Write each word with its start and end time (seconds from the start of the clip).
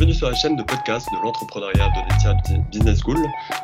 Bienvenue 0.00 0.16
sur 0.16 0.30
la 0.30 0.34
chaîne 0.34 0.56
de 0.56 0.62
podcast 0.62 1.06
de 1.12 1.22
l'entrepreneuriat 1.22 1.90
d'Audencia 1.90 2.34
Business 2.72 3.00
School. 3.02 3.18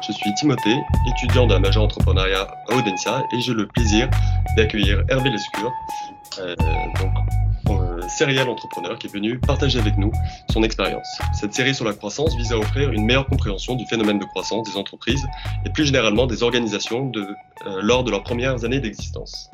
Je 0.06 0.12
suis 0.12 0.34
Timothée, 0.34 0.76
étudiant 1.08 1.46
de 1.46 1.54
la 1.54 1.60
majeure 1.60 1.84
entrepreneuriat 1.84 2.46
à 2.68 2.74
Audencia 2.74 3.24
et 3.32 3.40
j'ai 3.40 3.54
le 3.54 3.66
plaisir 3.66 4.10
d'accueillir 4.54 5.02
Hervé 5.08 5.30
Lescure, 5.30 5.72
euh, 6.40 6.54
donc 7.00 7.14
euh, 7.70 8.06
serial 8.08 8.50
entrepreneur 8.50 8.98
qui 8.98 9.06
est 9.06 9.10
venu 9.10 9.38
partager 9.38 9.78
avec 9.78 9.96
nous 9.96 10.12
son 10.50 10.62
expérience. 10.62 11.08
Cette 11.32 11.54
série 11.54 11.74
sur 11.74 11.86
la 11.86 11.94
croissance 11.94 12.36
vise 12.36 12.52
à 12.52 12.58
offrir 12.58 12.92
une 12.92 13.06
meilleure 13.06 13.28
compréhension 13.28 13.74
du 13.74 13.86
phénomène 13.86 14.18
de 14.18 14.26
croissance 14.26 14.68
des 14.68 14.76
entreprises 14.76 15.26
et 15.64 15.70
plus 15.70 15.86
généralement 15.86 16.26
des 16.26 16.42
organisations 16.42 17.10
euh, 17.16 17.80
lors 17.80 18.04
de 18.04 18.10
leurs 18.10 18.24
premières 18.24 18.62
années 18.62 18.80
d'existence. 18.80 19.50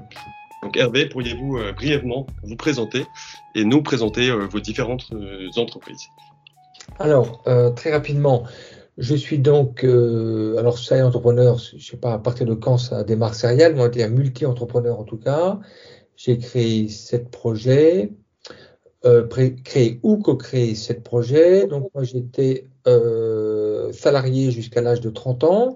Donc 0.64 0.76
Hervé, 0.76 1.06
pourriez-vous 1.06 1.58
euh, 1.58 1.72
brièvement 1.72 2.26
vous 2.42 2.56
présenter 2.56 3.06
et 3.54 3.64
nous 3.64 3.82
présenter 3.82 4.30
euh, 4.30 4.48
vos 4.48 4.58
différentes 4.58 5.12
entreprises? 5.56 6.08
Alors, 6.98 7.42
très 7.76 7.92
rapidement, 7.92 8.44
je 8.98 9.14
suis 9.14 9.38
donc, 9.38 9.84
alors 9.84 10.78
serial 10.78 11.06
entrepreneur, 11.06 11.58
je 11.58 11.76
ne 11.76 11.80
sais 11.80 11.96
pas 11.96 12.12
à 12.12 12.18
partir 12.18 12.46
de 12.46 12.54
quand 12.54 12.78
ça 12.78 13.02
démarre 13.04 13.34
serial, 13.34 13.74
mais 13.74 13.80
on 13.82 13.86
été 13.86 14.04
un 14.04 14.08
multi-entrepreneur 14.08 14.98
en 14.98 15.04
tout 15.04 15.16
cas. 15.16 15.58
J'ai 16.16 16.38
créé 16.38 16.88
sept 16.88 17.30
projets, 17.30 18.12
créé 19.64 20.00
ou 20.02 20.18
co-créé 20.18 20.74
sept 20.74 21.02
projets. 21.02 21.66
Donc 21.66 21.90
moi 21.94 22.04
j'étais 22.04 22.68
salarié 23.92 24.50
jusqu'à 24.50 24.82
l'âge 24.82 25.00
de 25.00 25.10
30 25.10 25.44
ans 25.44 25.74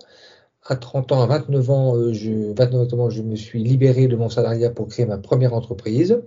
à 0.68 0.76
30 0.76 1.12
ans, 1.12 1.22
à 1.22 1.26
29 1.26 1.70
ans, 1.70 1.96
euh, 1.96 2.12
je, 2.12 2.52
29 2.56 3.10
je 3.10 3.22
me 3.22 3.36
suis 3.36 3.62
libéré 3.62 4.08
de 4.08 4.16
mon 4.16 4.28
salariat 4.28 4.70
pour 4.70 4.88
créer 4.88 5.06
ma 5.06 5.18
première 5.18 5.54
entreprise. 5.54 6.20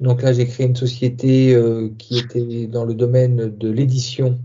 Donc 0.00 0.22
là, 0.22 0.32
j'ai 0.32 0.46
créé 0.46 0.66
une 0.66 0.76
société 0.76 1.54
euh, 1.54 1.88
qui 1.98 2.18
était 2.18 2.66
dans 2.66 2.84
le 2.84 2.94
domaine 2.94 3.56
de 3.56 3.70
l'édition 3.70 4.38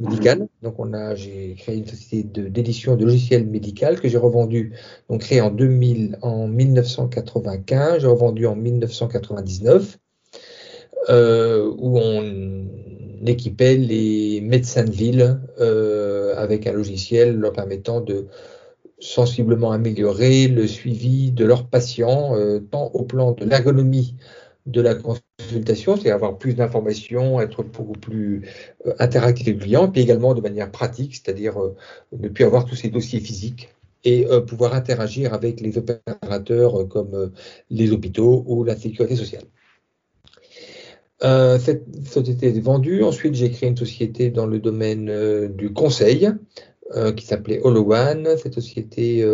médicale. 0.00 0.48
Donc 0.62 0.78
on 0.78 0.92
a, 0.92 1.14
j'ai 1.14 1.54
créé 1.54 1.76
une 1.76 1.86
société 1.86 2.22
d'édition 2.50 2.96
de, 2.96 3.04
logiciels 3.04 3.46
médicaux 3.46 3.94
que 4.00 4.08
j'ai 4.08 4.18
revendu, 4.18 4.72
donc 5.08 5.20
créé 5.20 5.40
en 5.40 5.50
2000, 5.50 6.18
en 6.22 6.48
1995, 6.48 8.00
j'ai 8.00 8.06
revendu 8.06 8.46
en 8.46 8.56
1999, 8.56 9.98
euh, 11.08 11.70
où 11.78 11.98
on 11.98 12.66
équipait 13.26 13.76
les 13.76 14.40
médecins 14.40 14.84
de 14.84 14.90
ville 14.90 15.40
euh, 15.60 16.34
avec 16.36 16.66
un 16.66 16.72
logiciel 16.72 17.36
leur 17.36 17.52
permettant 17.52 18.00
de 18.00 18.26
sensiblement 18.98 19.72
améliorer 19.72 20.48
le 20.48 20.66
suivi 20.66 21.32
de 21.32 21.44
leurs 21.44 21.66
patients, 21.66 22.34
euh, 22.36 22.60
tant 22.60 22.90
au 22.92 23.04
plan 23.04 23.32
de 23.32 23.44
l'ergonomie 23.44 24.14
de 24.66 24.80
la 24.80 24.94
consultation, 24.94 25.96
c'est 25.96 26.10
avoir 26.10 26.38
plus 26.38 26.54
d'informations, 26.54 27.40
être 27.40 27.62
beaucoup 27.62 27.92
plus 27.92 28.48
euh, 28.86 28.92
interactif 28.98 29.48
avec 29.48 29.58
le 29.58 29.64
client, 29.64 29.88
puis 29.88 30.02
également 30.02 30.34
de 30.34 30.40
manière 30.40 30.70
pratique, 30.70 31.14
c'est-à-dire 31.14 31.56
ne 32.12 32.28
plus 32.28 32.44
avoir 32.44 32.64
tous 32.64 32.76
ces 32.76 32.88
dossiers 32.88 33.20
physiques 33.20 33.70
et 34.04 34.26
pouvoir 34.46 34.74
interagir 34.74 35.34
avec 35.34 35.60
les 35.60 35.76
opérateurs 35.76 36.88
comme 36.88 37.32
les 37.68 37.92
hôpitaux 37.92 38.44
ou 38.46 38.64
la 38.64 38.74
sécurité 38.74 39.14
sociale. 39.14 39.44
Euh, 41.22 41.58
cette 41.58 41.84
société 42.06 42.48
est 42.48 42.60
vendue. 42.60 43.02
Ensuite, 43.02 43.34
j'ai 43.34 43.50
créé 43.50 43.68
une 43.68 43.76
société 43.76 44.30
dans 44.30 44.46
le 44.46 44.58
domaine 44.58 45.10
euh, 45.10 45.48
du 45.48 45.72
conseil 45.72 46.30
euh, 46.94 47.12
qui 47.12 47.26
s'appelait 47.26 47.60
HoloOne. 47.60 48.36
Cette 48.38 48.54
société 48.54 49.24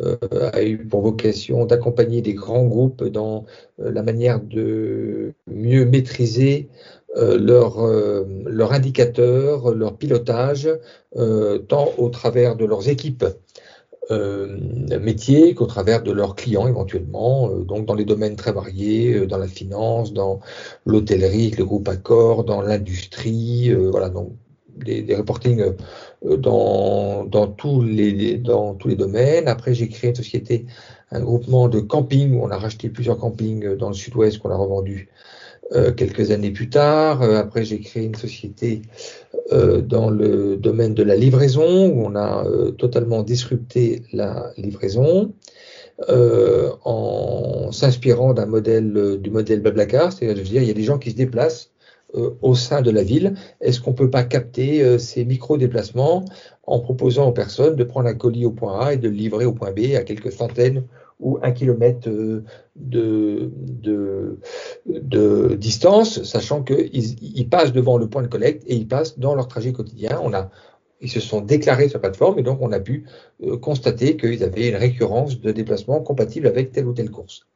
a 0.00 0.62
eu 0.62 0.78
pour 0.86 1.02
vocation 1.02 1.66
d'accompagner 1.66 2.22
des 2.22 2.34
grands 2.34 2.64
groupes 2.64 3.04
dans 3.04 3.44
la 3.78 4.02
manière 4.02 4.40
de 4.40 5.32
mieux 5.46 5.84
maîtriser 5.84 6.68
leurs 7.16 7.84
leur 8.46 8.72
indicateurs, 8.72 9.74
leur 9.74 9.96
pilotage, 9.96 10.68
tant 11.68 11.92
au 11.98 12.08
travers 12.10 12.56
de 12.56 12.64
leurs 12.64 12.88
équipes 12.88 13.24
euh, 14.10 14.58
métiers 14.98 15.54
qu'au 15.54 15.66
travers 15.66 16.02
de 16.02 16.12
leurs 16.12 16.34
clients 16.34 16.66
éventuellement, 16.66 17.50
euh, 17.50 17.64
donc 17.64 17.84
dans 17.84 17.94
les 17.94 18.06
domaines 18.06 18.36
très 18.36 18.52
variés, 18.52 19.12
euh, 19.12 19.26
dans 19.26 19.36
la 19.36 19.46
finance, 19.46 20.14
dans 20.14 20.40
l'hôtellerie, 20.86 21.50
le 21.58 21.66
groupe 21.66 21.86
Accor, 21.88 22.44
dans 22.44 22.62
l'industrie, 22.62 23.70
voilà, 23.74 24.08
donc 24.08 24.32
des, 24.84 25.14
reportings 25.14 25.62
dans, 26.24 27.24
dans, 27.24 27.46
tous 27.46 27.82
les, 27.82 28.38
dans 28.38 28.74
tous 28.74 28.88
les 28.88 28.96
domaines. 28.96 29.48
Après, 29.48 29.74
j'ai 29.74 29.88
créé 29.88 30.10
une 30.10 30.16
société, 30.16 30.66
un 31.10 31.20
groupement 31.20 31.68
de 31.68 31.80
camping 31.80 32.34
où 32.34 32.44
on 32.44 32.50
a 32.50 32.58
racheté 32.58 32.88
plusieurs 32.88 33.18
campings 33.18 33.76
dans 33.76 33.88
le 33.88 33.94
sud-ouest 33.94 34.38
qu'on 34.38 34.50
a 34.50 34.56
revendu 34.56 35.08
euh, 35.72 35.92
quelques 35.92 36.30
années 36.30 36.50
plus 36.50 36.70
tard. 36.70 37.20
Euh, 37.20 37.36
après, 37.36 37.62
j'ai 37.62 37.78
créé 37.80 38.04
une 38.04 38.14
société 38.14 38.80
euh, 39.52 39.82
dans 39.82 40.08
le 40.08 40.56
domaine 40.56 40.94
de 40.94 41.02
la 41.02 41.14
livraison 41.14 41.88
où 41.90 42.06
on 42.06 42.16
a 42.16 42.46
totalement 42.78 43.22
disrupté 43.22 44.02
la 44.12 44.52
livraison. 44.56 45.34
en 46.08 47.70
s'inspirant 47.72 48.32
d'un 48.32 48.46
modèle 48.46 49.18
du 49.20 49.30
modèle 49.30 49.60
Blablacar, 49.60 50.12
c'est-à-dire 50.12 50.44
dire 50.44 50.62
il 50.62 50.68
y 50.68 50.70
a 50.70 50.74
des 50.74 50.84
gens 50.84 50.98
qui 50.98 51.10
se 51.10 51.16
déplacent 51.16 51.70
au 52.14 52.54
sein 52.54 52.80
de 52.80 52.90
la 52.90 53.02
ville. 53.02 53.34
Est-ce 53.60 53.80
qu'on 53.80 53.92
peut 53.92 54.10
pas 54.10 54.24
capter 54.24 54.98
ces 54.98 55.24
micro-déplacements 55.24 56.24
en 56.62 56.80
proposant 56.80 57.28
aux 57.28 57.32
personnes 57.32 57.76
de 57.76 57.84
prendre 57.84 58.08
un 58.08 58.14
colis 58.14 58.46
au 58.46 58.50
point 58.50 58.80
A 58.80 58.94
et 58.94 58.96
de 58.96 59.08
le 59.08 59.14
livrer 59.14 59.44
au 59.44 59.52
point 59.52 59.72
B 59.72 59.94
à 59.94 60.04
quelques 60.04 60.32
centaines 60.32 60.84
ou 61.20 61.38
un 61.42 61.50
kilomètre 61.52 62.08
euh, 62.08 62.44
de, 62.76 63.50
distance, 65.56 66.22
sachant 66.22 66.62
qu'ils 66.62 67.16
ils 67.22 67.48
passent 67.48 67.72
devant 67.72 67.98
le 67.98 68.08
point 68.08 68.22
de 68.22 68.28
collecte 68.28 68.62
et 68.66 68.76
ils 68.76 68.86
passent 68.86 69.18
dans 69.18 69.34
leur 69.34 69.48
trajet 69.48 69.72
quotidien. 69.72 70.20
On 70.22 70.32
a, 70.32 70.50
ils 71.00 71.10
se 71.10 71.20
sont 71.20 71.40
déclarés 71.40 71.88
sur 71.88 71.98
la 71.98 72.02
plateforme 72.02 72.38
et 72.38 72.42
donc 72.42 72.58
on 72.60 72.72
a 72.72 72.80
pu 72.80 73.04
euh, 73.42 73.56
constater 73.56 74.16
qu'ils 74.16 74.44
avaient 74.44 74.68
une 74.68 74.76
récurrence 74.76 75.40
de 75.40 75.50
déplacement 75.52 76.00
compatible 76.00 76.46
avec 76.46 76.72
telle 76.72 76.86
ou 76.86 76.92
telle 76.92 77.10
course. 77.10 77.46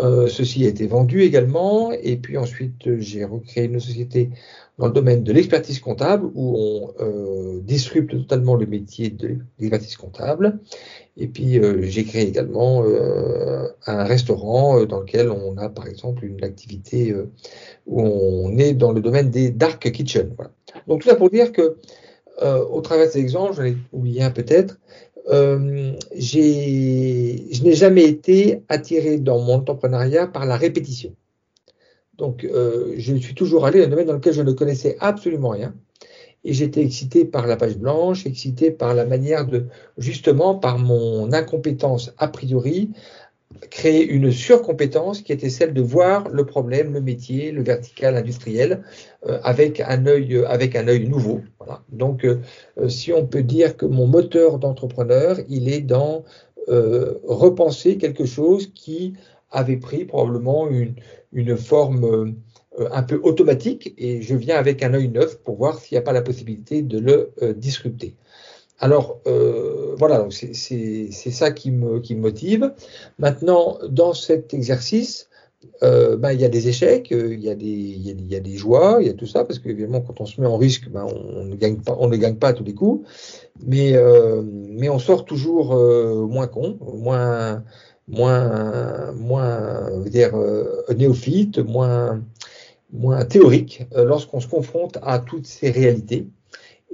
Euh, 0.00 0.26
ceci 0.26 0.64
a 0.64 0.68
été 0.68 0.88
vendu 0.88 1.22
également 1.22 1.92
et 1.92 2.16
puis 2.16 2.36
ensuite 2.36 2.98
j'ai 2.98 3.24
recréé 3.24 3.66
une 3.66 3.78
société 3.78 4.30
dans 4.78 4.86
le 4.86 4.92
domaine 4.92 5.22
de 5.22 5.32
l'expertise 5.32 5.78
comptable 5.78 6.28
où 6.34 6.56
on 6.56 6.94
euh, 7.00 7.60
disrupte 7.60 8.10
totalement 8.10 8.56
le 8.56 8.66
métier 8.66 9.10
de 9.10 9.38
l'expertise 9.58 9.96
comptable. 9.96 10.58
Et 11.16 11.28
puis 11.28 11.58
euh, 11.58 11.82
j'ai 11.82 12.04
créé 12.04 12.26
également 12.26 12.82
euh, 12.84 13.68
un 13.86 14.02
restaurant 14.04 14.80
euh, 14.80 14.86
dans 14.86 15.00
lequel 15.00 15.30
on 15.30 15.56
a 15.58 15.68
par 15.68 15.86
exemple 15.86 16.24
une 16.24 16.42
activité 16.42 17.12
euh, 17.12 17.30
où 17.86 18.02
on 18.02 18.58
est 18.58 18.74
dans 18.74 18.90
le 18.90 19.00
domaine 19.00 19.30
des 19.30 19.50
dark 19.50 19.90
kitchen. 19.92 20.32
Voilà. 20.36 20.50
Donc 20.88 21.02
tout 21.02 21.08
ça 21.08 21.14
pour 21.14 21.30
dire 21.30 21.52
que 21.52 21.76
au 22.42 22.80
travers 22.80 23.06
de 23.06 23.12
ces 23.12 23.20
exemples, 23.20 23.54
j'en 23.54 23.62
ai 23.62 23.76
oublié 23.92 24.20
un 24.24 24.32
peut-être, 24.32 24.80
je 25.26 26.38
n'ai 27.62 27.74
jamais 27.74 28.04
été 28.04 28.62
attiré 28.68 29.18
dans 29.18 29.38
mon 29.40 29.54
entrepreneuriat 29.54 30.26
par 30.26 30.46
la 30.46 30.56
répétition. 30.56 31.14
Donc, 32.16 32.44
euh, 32.44 32.94
je 32.96 33.14
suis 33.16 33.34
toujours 33.34 33.66
allé 33.66 33.80
dans 33.80 33.86
un 33.86 33.90
domaine 33.90 34.06
dans 34.06 34.12
lequel 34.12 34.34
je 34.34 34.42
ne 34.42 34.52
connaissais 34.52 34.96
absolument 35.00 35.50
rien. 35.50 35.74
Et 36.44 36.52
j'étais 36.52 36.82
excité 36.82 37.24
par 37.24 37.46
la 37.46 37.56
page 37.56 37.78
blanche, 37.78 38.26
excité 38.26 38.70
par 38.70 38.94
la 38.94 39.06
manière 39.06 39.46
de, 39.46 39.64
justement, 39.96 40.54
par 40.54 40.78
mon 40.78 41.32
incompétence 41.32 42.12
a 42.18 42.28
priori, 42.28 42.90
créer 43.70 44.06
une 44.06 44.30
surcompétence 44.30 45.22
qui 45.22 45.32
était 45.32 45.50
celle 45.50 45.74
de 45.74 45.82
voir 45.82 46.28
le 46.28 46.44
problème, 46.44 46.92
le 46.92 47.00
métier, 47.00 47.52
le 47.52 47.62
vertical 47.62 48.16
industriel 48.16 48.82
euh, 49.26 49.38
avec 49.42 49.80
un 49.80 50.06
œil, 50.06 50.44
avec 50.46 50.76
un 50.76 50.88
œil 50.88 51.08
nouveau. 51.08 51.40
Donc, 51.90 52.24
euh, 52.24 52.40
si 52.88 53.12
on 53.12 53.26
peut 53.26 53.42
dire 53.42 53.76
que 53.76 53.86
mon 53.86 54.06
moteur 54.06 54.58
d'entrepreneur, 54.58 55.38
il 55.48 55.68
est 55.68 55.80
dans 55.80 56.24
euh, 56.68 57.18
repenser 57.24 57.98
quelque 57.98 58.24
chose 58.24 58.72
qui 58.74 59.14
avait 59.50 59.76
pris 59.76 60.04
probablement 60.04 60.68
une, 60.68 60.94
une 61.32 61.56
forme 61.56 62.34
euh, 62.80 62.88
un 62.90 63.02
peu 63.02 63.20
automatique 63.22 63.94
et 63.98 64.22
je 64.22 64.34
viens 64.34 64.56
avec 64.56 64.82
un 64.82 64.94
œil 64.94 65.08
neuf 65.08 65.38
pour 65.42 65.56
voir 65.56 65.78
s'il 65.78 65.94
n'y 65.94 65.98
a 65.98 66.02
pas 66.02 66.12
la 66.12 66.22
possibilité 66.22 66.82
de 66.82 66.98
le 66.98 67.32
euh, 67.42 67.52
disrupter. 67.52 68.16
Alors 68.80 69.20
euh, 69.26 69.94
voilà, 69.98 70.26
c'est 70.30 71.10
ça 71.10 71.50
qui 71.50 71.70
me, 71.70 72.00
motive. 72.16 72.72
Maintenant, 73.18 73.78
dans 73.88 74.12
cet 74.14 74.52
exercice, 74.52 75.28
euh, 75.82 76.16
ben, 76.16 76.32
il 76.32 76.40
y 76.40 76.44
a 76.44 76.48
des 76.48 76.68
échecs, 76.68 77.10
il 77.10 77.40
y 77.40 77.48
a 77.48 77.54
des, 77.54 77.66
il 77.66 78.26
y 78.30 78.36
a, 78.36 78.40
des 78.40 78.56
joies, 78.56 78.98
il 79.00 79.06
y 79.06 79.10
a 79.10 79.14
tout 79.14 79.26
ça, 79.26 79.44
parce 79.44 79.58
qu'évidemment, 79.58 80.00
quand 80.00 80.20
on 80.20 80.26
se 80.26 80.40
met 80.40 80.46
en 80.46 80.56
risque, 80.56 80.88
ben, 80.88 81.06
on, 81.06 81.44
ne 81.44 81.54
gagne 81.54 81.76
pas, 81.76 81.96
on 81.98 82.08
ne 82.08 82.16
gagne 82.16 82.36
à 82.42 82.52
tous 82.52 82.64
les 82.64 82.74
coups, 82.74 83.08
mais, 83.66 83.94
euh, 83.94 84.42
on 84.90 84.98
sort 84.98 85.24
toujours 85.24 85.74
euh, 85.74 86.26
moins 86.26 86.46
con, 86.46 86.78
moins, 86.94 87.64
moins, 88.08 89.10
euh, 90.14 90.94
néophyte, 90.94 91.58
moins, 91.58 92.20
théorique 93.28 93.86
euh, 93.96 94.04
lorsqu'on 94.04 94.40
se 94.40 94.48
confronte 94.48 94.98
à 95.02 95.18
toutes 95.18 95.46
ces 95.46 95.70
réalités. 95.70 96.28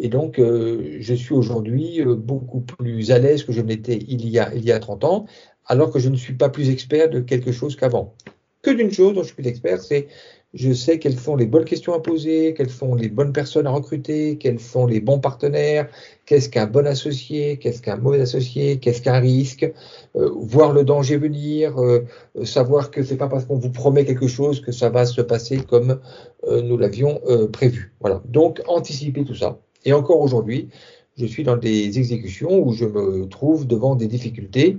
Et 0.03 0.09
donc, 0.09 0.39
euh, 0.39 0.97
je 0.99 1.15
suis 1.15 1.35
aujourd'hui 1.35 2.03
beaucoup 2.05 2.61
plus 2.61 3.11
à 3.11 3.19
l'aise 3.19 3.45
que 3.45 3.53
je 3.53 3.61
l'étais 3.61 3.99
il, 4.09 4.29
y 4.29 4.39
a, 4.39 4.53
il 4.55 4.65
y 4.65 4.73
a 4.73 4.79
30 4.81 5.05
ans, 5.05 5.27
alors 5.67 5.93
que 5.93 5.99
je 5.99 6.09
ne 6.09 6.17
suis 6.17 6.35
pas 6.35 6.49
plus 6.49 6.71
expert 6.71 7.11
de 7.11 7.21
quelque 7.21 7.53
chose 7.53 7.77
qu'avant. 7.77 8.15
Que 8.63 8.71
d'une 8.71 8.91
chose 8.91 9.15
dont 9.15 9.23
je 9.23 9.33
suis 9.33 9.47
expert, 9.47 9.81
c'est 9.81 10.09
je 10.53 10.73
sais 10.73 10.99
quelles 10.99 11.19
sont 11.19 11.37
les 11.37 11.47
bonnes 11.47 11.65
questions 11.65 11.95
à 11.95 12.01
poser, 12.01 12.55
quelles 12.55 12.71
sont 12.71 12.95
les 12.95 13.09
bonnes 13.09 13.33
personnes 13.33 13.67
à 13.69 13.71
recruter, 13.71 14.37
quels 14.37 14.59
sont 14.59 14.85
les 14.85 15.01
bons 15.01 15.21
partenaires, 15.21 15.89
qu'est-ce 16.27 16.49
qu'un 16.49 16.67
bon 16.67 16.87
associé, 16.87 17.57
qu'est-ce 17.59 17.81
qu'un 17.81 17.97
mauvais 17.97 18.21
associé, 18.21 18.79
qu'est-ce 18.79 19.01
qu'un 19.01 19.21
risque, 19.21 19.71
euh, 20.17 20.31
voir 20.35 20.73
le 20.73 20.83
danger 20.83 21.19
venir, 21.19 21.81
euh, 21.81 22.05
savoir 22.43 22.91
que 22.91 23.05
c'est 23.05 23.17
pas 23.17 23.29
parce 23.29 23.45
qu'on 23.45 23.59
vous 23.59 23.71
promet 23.71 24.05
quelque 24.05 24.27
chose 24.27 24.61
que 24.61 24.73
ça 24.73 24.89
va 24.89 25.07
se 25.07 25.21
passer 25.21 25.59
comme 25.59 26.01
euh, 26.49 26.63
nous 26.63 26.77
l'avions 26.77 27.21
prévu. 27.53 27.93
Voilà. 28.01 28.21
Donc 28.27 28.61
anticiper 28.67 29.25
tout 29.25 29.37
ça. 29.37 29.61
Et 29.85 29.93
encore 29.93 30.21
aujourd'hui, 30.21 30.69
je 31.17 31.27
suis 31.27 31.43
dans 31.43 31.57
des 31.57 31.99
exécutions 31.99 32.67
où 32.67 32.73
je 32.73 32.85
me 32.85 33.27
trouve 33.29 33.67
devant 33.67 33.95
des 33.95 34.07
difficultés 34.07 34.79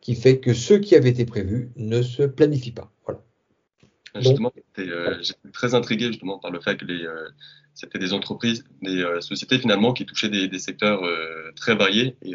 qui 0.00 0.14
fait 0.14 0.38
que 0.38 0.54
ce 0.54 0.74
qui 0.74 0.94
avait 0.96 1.10
été 1.10 1.24
prévu 1.24 1.70
ne 1.76 2.02
se 2.02 2.22
planifie 2.22 2.72
pas. 2.72 2.90
Voilà. 3.06 3.20
Justement, 4.16 4.52
euh, 4.78 5.16
j'étais 5.20 5.50
très 5.52 5.74
intrigué 5.74 6.06
justement 6.06 6.38
par 6.38 6.50
le 6.50 6.60
fait 6.60 6.76
que 6.76 6.84
les, 6.84 7.04
euh, 7.04 7.28
c'était 7.74 7.98
des 7.98 8.12
entreprises, 8.12 8.64
des 8.82 9.02
euh, 9.02 9.20
sociétés 9.20 9.58
finalement 9.58 9.92
qui 9.92 10.06
touchaient 10.06 10.28
des, 10.28 10.48
des 10.48 10.58
secteurs 10.58 11.02
très 11.56 11.74
variés 11.74 12.16
et, 12.22 12.34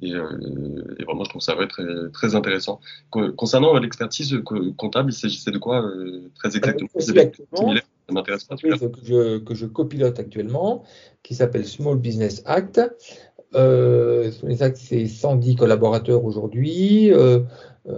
et, 0.00 0.10
et, 0.10 1.04
vraiment 1.04 1.24
je 1.24 1.28
trouve 1.30 1.42
ça 1.42 1.54
très, 1.66 1.84
très 2.12 2.34
intéressant. 2.34 2.80
Concernant 3.10 3.78
l'expertise 3.78 4.38
comptable, 4.76 5.10
il 5.12 5.14
s'agissait 5.14 5.50
de 5.50 5.58
quoi 5.58 5.90
très 6.34 6.56
exactement? 6.56 6.88
Ça 8.06 8.12
m'intéresse 8.12 8.44
pas. 8.44 8.56
Que 8.56 9.04
je, 9.04 9.38
que 9.38 9.54
je 9.54 9.66
copilote 9.66 10.18
actuellement, 10.18 10.82
qui 11.22 11.34
s'appelle 11.34 11.66
Small 11.66 11.96
Business 11.96 12.42
Act. 12.44 12.80
Euh, 13.54 14.30
c'est 14.74 15.06
110 15.06 15.56
collaborateurs 15.56 16.24
aujourd'hui, 16.24 17.12
euh, 17.12 17.40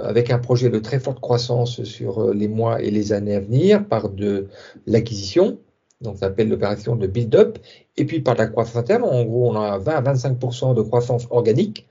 avec 0.02 0.30
un 0.30 0.38
projet 0.38 0.68
de 0.68 0.78
très 0.78 1.00
forte 1.00 1.20
croissance 1.20 1.82
sur 1.84 2.20
euh, 2.20 2.34
les 2.34 2.48
mois 2.48 2.82
et 2.82 2.90
les 2.90 3.12
années 3.12 3.34
à 3.34 3.40
venir 3.40 3.86
par 3.86 4.10
de 4.10 4.48
l'acquisition, 4.86 5.58
donc 6.02 6.16
ça 6.16 6.26
s'appelle 6.26 6.50
l'opération 6.50 6.94
de 6.94 7.06
build-up, 7.06 7.58
et 7.96 8.04
puis 8.04 8.20
par 8.20 8.34
la 8.34 8.46
croissance 8.48 8.76
interne. 8.76 9.04
En 9.04 9.24
gros, 9.24 9.50
on 9.50 9.56
a 9.56 9.78
20 9.78 9.92
à 9.92 10.14
25% 10.14 10.74
de 10.74 10.82
croissance 10.82 11.26
organique, 11.30 11.86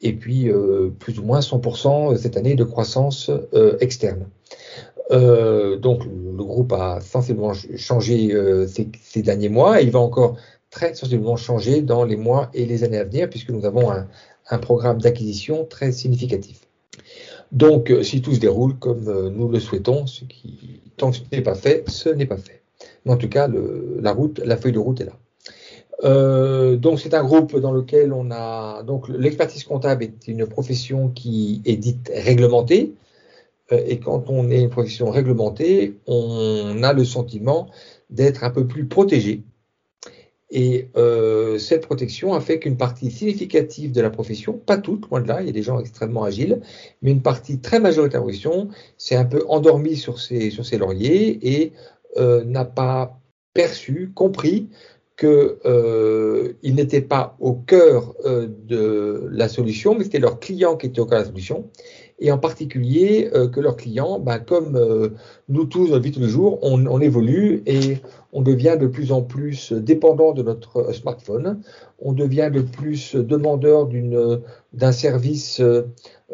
et 0.00 0.14
puis 0.14 0.48
euh, 0.48 0.88
plus 0.98 1.18
ou 1.18 1.24
moins 1.24 1.40
100% 1.40 2.16
cette 2.16 2.38
année 2.38 2.54
de 2.54 2.64
croissance 2.64 3.30
externe. 3.80 4.26
Euh, 5.10 5.76
donc 5.76 6.04
le 6.04 6.44
groupe 6.44 6.72
a 6.72 7.00
sensiblement 7.00 7.52
changé 7.76 8.30
ces, 8.68 8.88
ces, 9.02 9.22
derniers 9.22 9.48
mois 9.48 9.80
et 9.80 9.84
il 9.84 9.90
va 9.90 9.98
encore 9.98 10.36
très 10.70 10.94
sensiblement 10.94 11.36
changer 11.36 11.82
dans 11.82 12.04
les 12.04 12.16
mois 12.16 12.50
et 12.54 12.64
les 12.64 12.84
années 12.84 12.98
à 12.98 13.04
venir, 13.04 13.28
puisque 13.28 13.50
nous 13.50 13.64
avons 13.64 13.90
un, 13.90 14.06
programme 14.58 15.00
d'acquisition 15.00 15.64
très 15.64 15.92
significatif. 15.92 16.66
Donc, 17.52 17.90
euh, 17.90 18.02
si 18.02 18.20
tout 18.20 18.34
se 18.34 18.40
déroule 18.40 18.76
comme 18.78 19.08
euh, 19.08 19.30
nous 19.30 19.48
le 19.48 19.60
souhaitons, 19.60 20.06
ce 20.06 20.24
qui, 20.24 20.80
tant 20.96 21.10
que 21.10 21.18
ce 21.18 21.22
n'est 21.30 21.42
pas 21.42 21.54
fait, 21.54 21.88
ce 21.88 22.08
n'est 22.08 22.26
pas 22.26 22.36
fait. 22.36 22.62
Mais 23.04 23.12
en 23.12 23.16
tout 23.16 23.28
cas, 23.28 23.48
la 23.48 24.12
route, 24.12 24.40
la 24.44 24.56
feuille 24.56 24.72
de 24.72 24.78
route 24.78 25.00
est 25.00 25.04
là. 25.04 25.16
Euh, 26.02 26.76
donc, 26.76 26.98
c'est 26.98 27.14
un 27.14 27.22
groupe 27.22 27.56
dans 27.58 27.72
lequel 27.72 28.12
on 28.12 28.30
a 28.30 28.82
donc 28.82 29.08
l'expertise 29.08 29.64
comptable 29.64 30.02
est 30.02 30.28
une 30.28 30.46
profession 30.46 31.08
qui 31.08 31.62
est 31.64 31.76
dite 31.76 32.10
réglementée. 32.14 32.94
Et 33.72 33.98
quand 33.98 34.28
on 34.28 34.50
est 34.50 34.62
une 34.62 34.70
profession 34.70 35.10
réglementée, 35.10 35.96
on 36.06 36.82
a 36.82 36.92
le 36.92 37.04
sentiment 37.04 37.70
d'être 38.10 38.44
un 38.44 38.50
peu 38.50 38.66
plus 38.66 38.86
protégé. 38.86 39.42
Et 40.50 40.88
euh, 40.96 41.58
cette 41.58 41.86
protection 41.86 42.34
a 42.34 42.40
fait 42.40 42.58
qu'une 42.58 42.76
partie 42.76 43.10
significative 43.10 43.92
de 43.92 44.00
la 44.00 44.10
profession, 44.10 44.54
pas 44.54 44.78
toute, 44.78 45.08
loin 45.08 45.20
de 45.20 45.28
là, 45.28 45.42
il 45.42 45.46
y 45.46 45.50
a 45.50 45.52
des 45.52 45.62
gens 45.62 45.78
extrêmement 45.78 46.24
agiles, 46.24 46.60
mais 47.02 47.12
une 47.12 47.22
partie 47.22 47.60
très 47.60 47.78
majoritaire 47.78 48.20
de 48.20 48.26
la 48.26 48.32
profession 48.32 48.68
s'est 48.98 49.14
un 49.14 49.24
peu 49.24 49.44
endormie 49.48 49.96
sur 49.96 50.20
ses, 50.20 50.50
sur 50.50 50.66
ses 50.66 50.76
lauriers 50.76 51.38
et 51.42 51.72
euh, 52.16 52.42
n'a 52.44 52.64
pas 52.64 53.20
perçu, 53.54 54.10
compris 54.12 54.68
qu'il 55.20 55.28
euh, 55.66 56.54
n'était 56.64 57.02
pas 57.02 57.36
au 57.40 57.52
cœur 57.52 58.14
euh, 58.24 58.48
de 58.48 59.28
la 59.30 59.48
solution, 59.48 59.94
mais 59.94 60.04
c'était 60.04 60.18
leur 60.18 60.40
client 60.40 60.76
qui 60.76 60.86
était 60.86 61.00
au 61.00 61.04
cœur 61.04 61.18
de 61.18 61.24
la 61.24 61.30
solution, 61.30 61.70
et 62.20 62.30
en 62.30 62.38
particulier 62.38 63.30
euh, 63.34 63.48
que 63.48 63.60
leurs 63.60 63.76
clients, 63.76 64.18
ben, 64.18 64.38
comme 64.38 64.76
euh, 64.76 65.10
nous 65.48 65.64
tous 65.64 65.88
dans 65.88 65.94
la 65.94 66.00
vie 66.00 66.12
tous 66.12 66.20
les 66.20 66.28
jours, 66.28 66.58
on, 66.62 66.86
on 66.86 67.00
évolue 67.00 67.62
et 67.66 67.98
on 68.32 68.42
devient 68.42 68.76
de 68.78 68.86
plus 68.86 69.10
en 69.10 69.22
plus 69.22 69.72
dépendant 69.72 70.32
de 70.32 70.42
notre 70.42 70.76
euh, 70.76 70.92
smartphone, 70.92 71.60
on 71.98 72.12
devient 72.12 72.50
de 72.52 72.60
plus 72.60 73.14
demandeur 73.14 73.86
d'une, 73.86 74.40
d'un 74.72 74.92
service 74.92 75.60
euh, 75.60 75.82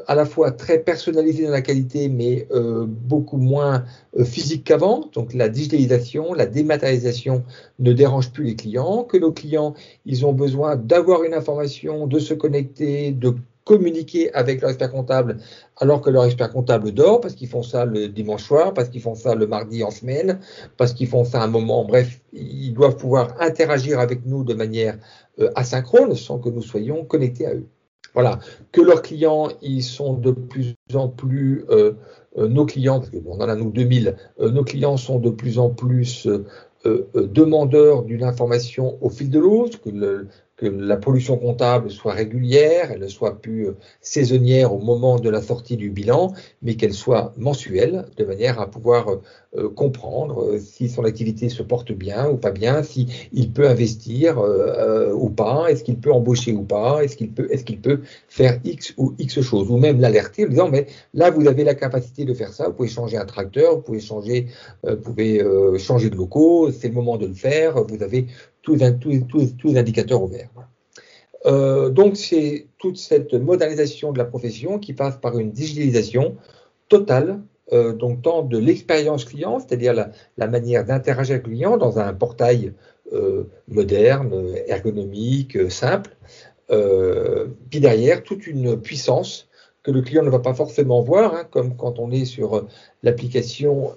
à 0.06 0.14
la 0.14 0.26
fois 0.26 0.50
très 0.50 0.80
personnalisé 0.80 1.44
dans 1.44 1.52
la 1.52 1.62
qualité, 1.62 2.08
mais 2.08 2.46
euh, 2.50 2.84
beaucoup 2.86 3.38
moins 3.38 3.84
physique 4.24 4.64
qu'avant. 4.64 5.08
Donc 5.14 5.32
la 5.32 5.48
digitalisation, 5.48 6.34
la 6.34 6.46
dématérialisation 6.46 7.44
ne 7.78 7.92
dérange 7.92 8.30
plus 8.30 8.44
les 8.44 8.56
clients, 8.56 9.04
que 9.04 9.16
nos 9.16 9.32
clients, 9.32 9.74
ils 10.04 10.26
ont 10.26 10.32
besoin 10.32 10.76
d'avoir 10.76 11.24
une 11.24 11.32
information, 11.32 12.06
de 12.06 12.18
se 12.18 12.34
connecter, 12.34 13.12
de 13.12 13.34
communiquer 13.66 14.32
avec 14.32 14.60
leur 14.60 14.70
expert 14.70 14.92
comptable 14.92 15.38
alors 15.78 16.00
que 16.00 16.08
leur 16.08 16.24
expert 16.24 16.52
comptable 16.52 16.92
dort, 16.92 17.20
parce 17.20 17.34
qu'ils 17.34 17.48
font 17.48 17.64
ça 17.64 17.84
le 17.84 18.08
dimanche 18.08 18.44
soir, 18.44 18.72
parce 18.72 18.88
qu'ils 18.88 19.02
font 19.02 19.16
ça 19.16 19.34
le 19.34 19.48
mardi 19.48 19.82
en 19.82 19.90
semaine, 19.90 20.38
parce 20.76 20.92
qu'ils 20.94 21.08
font 21.08 21.24
ça 21.24 21.40
à 21.40 21.44
un 21.44 21.48
moment, 21.48 21.84
bref, 21.84 22.20
ils 22.32 22.72
doivent 22.72 22.96
pouvoir 22.96 23.34
interagir 23.40 23.98
avec 23.98 24.24
nous 24.24 24.44
de 24.44 24.54
manière 24.54 24.96
euh, 25.40 25.50
asynchrone 25.56 26.14
sans 26.14 26.38
que 26.38 26.48
nous 26.48 26.62
soyons 26.62 27.04
connectés 27.04 27.46
à 27.46 27.54
eux. 27.54 27.66
Voilà, 28.14 28.38
que 28.70 28.80
leurs 28.80 29.02
clients, 29.02 29.48
ils 29.60 29.82
sont 29.82 30.14
de 30.14 30.30
plus 30.30 30.76
en 30.94 31.08
plus, 31.08 31.66
euh, 31.68 31.96
euh, 32.38 32.46
nos 32.46 32.66
clients, 32.66 33.00
parce 33.00 33.10
qu'on 33.10 33.32
en 33.32 33.48
a 33.48 33.56
nous 33.56 33.72
2000, 33.72 34.16
nos 34.38 34.62
clients 34.62 34.96
sont 34.96 35.18
de 35.18 35.30
plus 35.30 35.58
en 35.58 35.70
plus 35.70 36.28
demandeurs 37.14 38.04
d'une 38.04 38.22
information 38.22 38.96
au 39.00 39.10
fil 39.10 39.28
de 39.28 39.40
l'eau, 39.40 39.68
que 39.84 39.90
le, 39.90 40.28
que 40.56 40.66
la 40.66 40.96
pollution 40.96 41.36
comptable 41.36 41.90
soit 41.90 42.14
régulière, 42.14 42.90
elle 42.90 43.00
ne 43.00 43.08
soit 43.08 43.40
plus 43.40 43.68
euh, 43.68 43.76
saisonnière 44.00 44.72
au 44.72 44.78
moment 44.78 45.18
de 45.18 45.28
la 45.28 45.42
sortie 45.42 45.76
du 45.76 45.90
bilan, 45.90 46.32
mais 46.62 46.76
qu'elle 46.76 46.94
soit 46.94 47.34
mensuelle, 47.36 48.06
de 48.16 48.24
manière 48.24 48.58
à 48.58 48.70
pouvoir 48.70 49.08
euh, 49.08 49.22
euh, 49.58 49.68
comprendre 49.68 50.58
si 50.58 50.88
son 50.88 51.04
activité 51.04 51.50
se 51.50 51.62
porte 51.62 51.92
bien 51.92 52.30
ou 52.30 52.36
pas 52.36 52.52
bien, 52.52 52.82
si 52.82 53.28
il 53.32 53.52
peut 53.52 53.68
investir 53.68 54.38
ou 55.14 55.30
pas, 55.30 55.66
est-ce 55.68 55.84
qu'il 55.84 55.98
peut 55.98 56.12
embaucher 56.12 56.52
ou 56.52 56.62
pas, 56.62 57.02
est-ce 57.02 57.16
qu'il 57.16 57.30
peut, 57.30 57.48
est-ce 57.50 57.64
qu'il 57.64 57.80
peut 57.80 58.00
faire 58.28 58.58
X 58.64 58.94
ou 58.96 59.14
X 59.18 59.40
choses, 59.40 59.70
ou 59.70 59.76
même 59.76 60.00
l'alerter 60.00 60.46
en 60.46 60.48
disant 60.48 60.68
mais 60.70 60.86
là 61.14 61.30
vous 61.30 61.46
avez 61.48 61.64
la 61.64 61.74
capacité 61.74 62.24
de 62.24 62.34
faire 62.34 62.52
ça, 62.52 62.68
vous 62.68 62.74
pouvez 62.74 62.88
changer 62.88 63.16
un 63.16 63.24
tracteur, 63.24 63.76
vous 63.76 63.82
pouvez 63.82 64.00
changer, 64.00 64.46
vous 64.82 64.96
pouvez 64.96 65.42
changer 65.78 66.10
de 66.10 66.16
locaux, 66.16 66.70
c'est 66.70 66.88
le 66.88 66.94
moment 66.94 67.16
de 67.16 67.26
le 67.26 67.34
faire, 67.34 67.82
vous 67.82 68.02
avez 68.02 68.26
tous, 68.66 69.68
les 69.68 69.78
indicateurs 69.78 70.22
ouverts. 70.22 70.50
Euh, 71.46 71.90
donc 71.90 72.16
c'est 72.16 72.66
toute 72.78 72.96
cette 72.96 73.34
modernisation 73.34 74.12
de 74.12 74.18
la 74.18 74.24
profession 74.24 74.78
qui 74.78 74.92
passe 74.92 75.16
par 75.16 75.38
une 75.38 75.52
digitalisation 75.52 76.36
totale, 76.88 77.40
euh, 77.72 77.92
donc 77.92 78.22
tant 78.22 78.42
de 78.42 78.58
l'expérience 78.58 79.24
client, 79.24 79.60
c'est-à-dire 79.60 79.94
la, 79.94 80.48
manière 80.48 80.84
d'interagir 80.84 81.34
avec 81.34 81.46
le 81.46 81.52
client 81.52 81.76
dans 81.76 81.98
un 81.98 82.12
portail 82.12 82.72
euh, 83.12 83.44
moderne, 83.68 84.54
ergonomique, 84.66 85.70
simple, 85.70 86.16
puis 86.68 87.80
derrière 87.80 88.24
toute 88.24 88.48
une 88.48 88.80
puissance 88.80 89.48
que 89.84 89.92
le 89.92 90.02
client 90.02 90.24
ne 90.24 90.30
va 90.30 90.40
pas 90.40 90.54
forcément 90.54 91.00
voir, 91.00 91.32
hein, 91.32 91.44
comme 91.48 91.76
quand 91.76 92.00
on 92.00 92.10
est 92.10 92.24
sur 92.24 92.66
l'application 93.04 93.92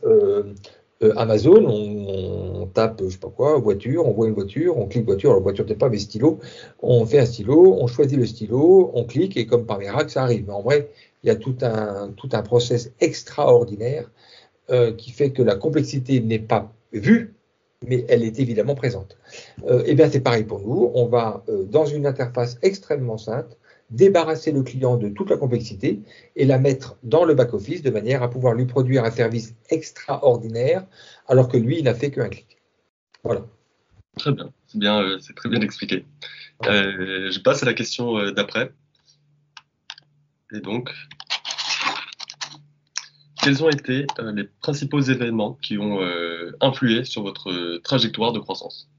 euh, 1.01 1.13
Amazon, 1.15 1.65
on, 1.65 2.67
tape, 2.67 3.01
je 3.03 3.09
sais 3.09 3.17
pas 3.17 3.29
quoi, 3.29 3.57
voiture, 3.57 4.05
on 4.05 4.11
voit 4.11 4.27
une 4.27 4.33
voiture, 4.33 4.77
on 4.77 4.87
clique 4.87 5.05
voiture, 5.05 5.33
la 5.33 5.39
voiture 5.39 5.65
n'est 5.65 5.75
pas, 5.75 5.89
mais 5.89 5.97
stylo, 5.97 6.39
on 6.81 7.05
fait 7.05 7.19
un 7.19 7.25
stylo, 7.25 7.77
on 7.79 7.87
choisit 7.87 8.17
le 8.17 8.25
stylo, 8.25 8.91
on 8.93 9.05
clique 9.05 9.37
et 9.37 9.45
comme 9.45 9.65
par 9.65 9.79
miracle, 9.79 10.09
ça 10.09 10.23
arrive. 10.23 10.45
Mais 10.47 10.53
en 10.53 10.61
vrai, 10.61 10.89
il 11.23 11.27
y 11.27 11.29
a 11.29 11.35
tout 11.35 11.55
un, 11.61 12.11
tout 12.15 12.29
un 12.33 12.41
process 12.41 12.91
extraordinaire 12.99 14.09
euh, 14.71 14.93
qui 14.93 15.11
fait 15.11 15.31
que 15.31 15.41
la 15.41 15.55
complexité 15.55 16.19
n'est 16.19 16.39
pas 16.39 16.71
vue, 16.93 17.33
mais 17.87 18.05
elle 18.09 18.23
est 18.23 18.39
évidemment 18.39 18.75
présente. 18.75 19.17
Euh, 19.67 19.83
et 19.85 19.95
bien 19.95 20.09
c'est 20.09 20.19
pareil 20.19 20.43
pour 20.43 20.59
nous, 20.59 20.91
on 20.93 21.05
va 21.07 21.43
euh, 21.49 21.63
dans 21.63 21.85
une 21.85 22.05
interface 22.05 22.57
extrêmement 22.61 23.17
simple, 23.17 23.55
débarrasser 23.91 24.51
le 24.51 24.63
client 24.63 24.97
de 24.97 25.09
toute 25.09 25.29
la 25.29 25.37
complexité 25.37 26.01
et 26.35 26.45
la 26.45 26.59
mettre 26.59 26.97
dans 27.03 27.25
le 27.25 27.33
back-office 27.33 27.81
de 27.81 27.89
manière 27.89 28.23
à 28.23 28.29
pouvoir 28.29 28.53
lui 28.53 28.65
produire 28.65 29.03
un 29.03 29.11
service 29.11 29.55
extraordinaire 29.69 30.85
alors 31.27 31.47
que 31.47 31.57
lui, 31.57 31.79
il 31.79 31.83
n'a 31.83 31.93
fait 31.93 32.11
qu'un 32.11 32.29
clic. 32.29 32.57
Voilà. 33.23 33.45
Très 34.17 34.31
bien, 34.31 34.51
c'est 34.67 34.79
bien, 34.79 35.01
euh, 35.01 35.17
c'est 35.19 35.35
très 35.35 35.49
bien 35.49 35.61
expliqué. 35.61 36.05
Euh, 36.65 37.31
je 37.31 37.39
passe 37.39 37.63
à 37.63 37.65
la 37.65 37.73
question 37.73 38.17
euh, 38.17 38.31
d'après. 38.31 38.71
Et 40.53 40.59
donc, 40.59 40.91
quels 43.41 43.63
ont 43.63 43.69
été 43.69 44.05
les 44.33 44.43
principaux 44.61 44.99
événements 44.99 45.53
qui 45.61 45.77
ont 45.77 45.99
influé 46.59 47.05
sur 47.05 47.21
votre 47.21 47.77
trajectoire 47.83 48.33
de 48.33 48.39
croissance? 48.39 48.89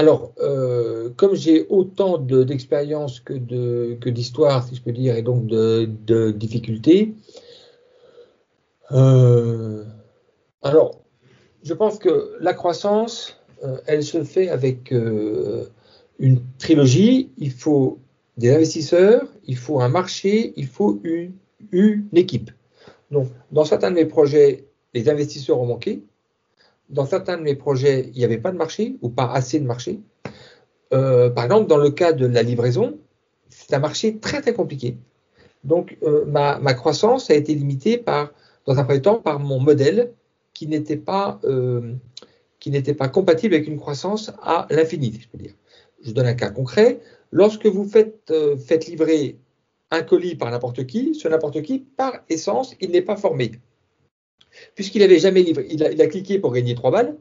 Alors, 0.00 0.32
euh, 0.40 1.10
comme 1.14 1.34
j'ai 1.34 1.66
autant 1.68 2.16
d'expérience 2.16 3.20
que 3.20 4.08
d'histoire, 4.08 4.66
si 4.66 4.74
je 4.74 4.80
peux 4.80 4.92
dire, 4.92 5.14
et 5.14 5.20
donc 5.20 5.46
de, 5.46 6.30
difficultés, 6.30 7.12
euh, 8.92 9.84
alors, 10.62 11.02
je 11.62 11.74
pense 11.74 11.98
que 11.98 12.34
la 12.40 12.54
croissance, 12.54 13.38
euh, 13.62 13.76
elle 13.84 14.02
se 14.02 14.24
fait 14.24 14.48
avec 14.48 14.90
une 16.18 16.40
trilogie. 16.56 17.30
Il 17.36 17.52
faut 17.52 17.98
des 18.38 18.54
investisseurs, 18.54 19.28
il 19.44 19.58
faut 19.58 19.80
un 19.80 19.90
marché, 19.90 20.54
il 20.56 20.66
faut 20.66 20.98
une, 21.04 21.34
une 21.72 22.08
équipe. 22.14 22.50
Donc, 23.10 23.28
dans 23.52 23.66
certains 23.66 23.90
de 23.90 23.96
mes 23.96 24.06
projets, 24.06 24.64
les 24.94 25.10
investisseurs 25.10 25.60
ont 25.60 25.66
manqué. 25.66 26.02
Dans 26.90 27.06
certains 27.06 27.36
de 27.36 27.42
mes 27.42 27.54
projets, 27.54 28.10
il 28.12 28.18
n'y 28.18 28.24
avait 28.24 28.38
pas 28.38 28.52
de 28.52 28.56
marché 28.56 28.96
ou 29.00 29.08
pas 29.08 29.30
assez 29.32 29.60
de 29.60 29.64
marché. 29.64 30.00
Euh, 30.92 31.30
par 31.30 31.44
exemple, 31.44 31.68
dans 31.68 31.76
le 31.76 31.90
cas 31.90 32.12
de 32.12 32.26
la 32.26 32.42
livraison, 32.42 32.98
c'est 33.48 33.74
un 33.74 33.78
marché 33.78 34.18
très 34.18 34.40
très 34.40 34.54
compliqué. 34.54 34.96
Donc, 35.62 35.96
euh, 36.02 36.24
ma, 36.26 36.74
croissance 36.74 37.30
a 37.30 37.34
été 37.34 37.54
limitée 37.54 37.98
par, 37.98 38.32
dans 38.66 38.78
un 38.78 38.84
premier 38.84 39.02
temps, 39.02 39.16
par 39.16 39.38
mon 39.38 39.60
modèle 39.60 40.12
qui 40.52 40.66
n'était 40.66 40.96
pas, 40.96 41.38
euh, 41.44 41.94
compatible 43.12 43.54
avec 43.54 43.68
une 43.68 43.78
croissance 43.78 44.32
à 44.42 44.66
l'infini, 44.70 45.18
je 45.20 45.28
peux 45.28 45.38
dire. 45.38 45.54
Je 46.02 46.12
donne 46.12 46.26
un 46.26 46.34
cas 46.34 46.50
concret. 46.50 47.00
Lorsque 47.30 47.66
vous 47.66 47.84
faites, 47.84 48.32
faites 48.66 48.86
livrer 48.86 49.38
un 49.90 50.02
colis 50.02 50.34
par 50.34 50.50
n'importe 50.50 50.86
qui, 50.86 51.14
ce 51.14 51.28
n'importe 51.28 51.62
qui, 51.62 51.80
par 51.80 52.20
essence, 52.28 52.74
il 52.80 52.90
n'est 52.90 53.02
pas 53.02 53.16
formé. 53.16 53.52
Puisqu'il 54.74 55.00
n'avait 55.00 55.18
jamais 55.18 55.42
livré, 55.42 55.66
il 55.70 55.82
a, 55.82 56.06
cliqué 56.06 56.38
pour 56.38 56.52
gagner 56.52 56.74
trois 56.74 56.90
balles, 56.90 57.16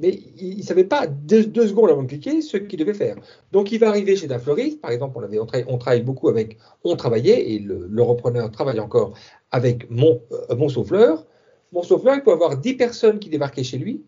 mais 0.00 0.18
il 0.38 0.58
ne 0.58 0.62
savait 0.62 0.84
pas 0.84 1.06
deux, 1.06 1.42
secondes 1.44 1.90
avant 1.90 2.02
de 2.02 2.08
cliquer 2.08 2.42
ce 2.42 2.56
qu'il 2.56 2.78
devait 2.78 2.94
faire. 2.94 3.16
Donc 3.52 3.72
il 3.72 3.78
va 3.78 3.88
arriver 3.88 4.16
chez 4.16 4.30
un 4.32 4.38
fleuriste, 4.38 4.80
par 4.80 4.90
exemple, 4.90 5.18
on, 5.18 5.22
avait, 5.22 5.38
on, 5.38 5.78
travaille, 5.78 6.02
beaucoup 6.02 6.28
avec, 6.28 6.58
on 6.84 6.96
travaillait, 6.96 7.52
et 7.52 7.58
le, 7.58 7.86
le 7.88 8.02
repreneur 8.02 8.50
travaille 8.50 8.80
encore 8.80 9.14
avec 9.50 9.90
mon, 9.90 10.20
euh, 10.32 10.56
mon 10.56 10.68
souffleur. 10.68 11.26
Mon 11.72 11.82
souffleur, 11.82 12.16
il 12.16 12.22
peut 12.22 12.32
avoir 12.32 12.58
10 12.58 12.74
personnes 12.74 13.18
qui 13.18 13.28
débarquaient 13.28 13.64
chez 13.64 13.78
lui, 13.78 14.02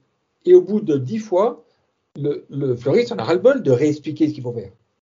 et 0.45 0.55
au 0.55 0.63
bout 0.63 0.81
de 0.81 0.99
10 0.99 1.19
fois, 1.19 1.65
le, 2.21 2.45
le 2.51 2.77
fleuriste 2.77 3.13
en 3.13 3.17
a 3.17 3.25
ras-le-bol 3.25 3.63
de 3.63 3.71
réexpliquer 3.71 4.29
ce 4.29 4.35
qu'il 4.35 4.43
faut 4.43 4.53
faire. 4.53 4.71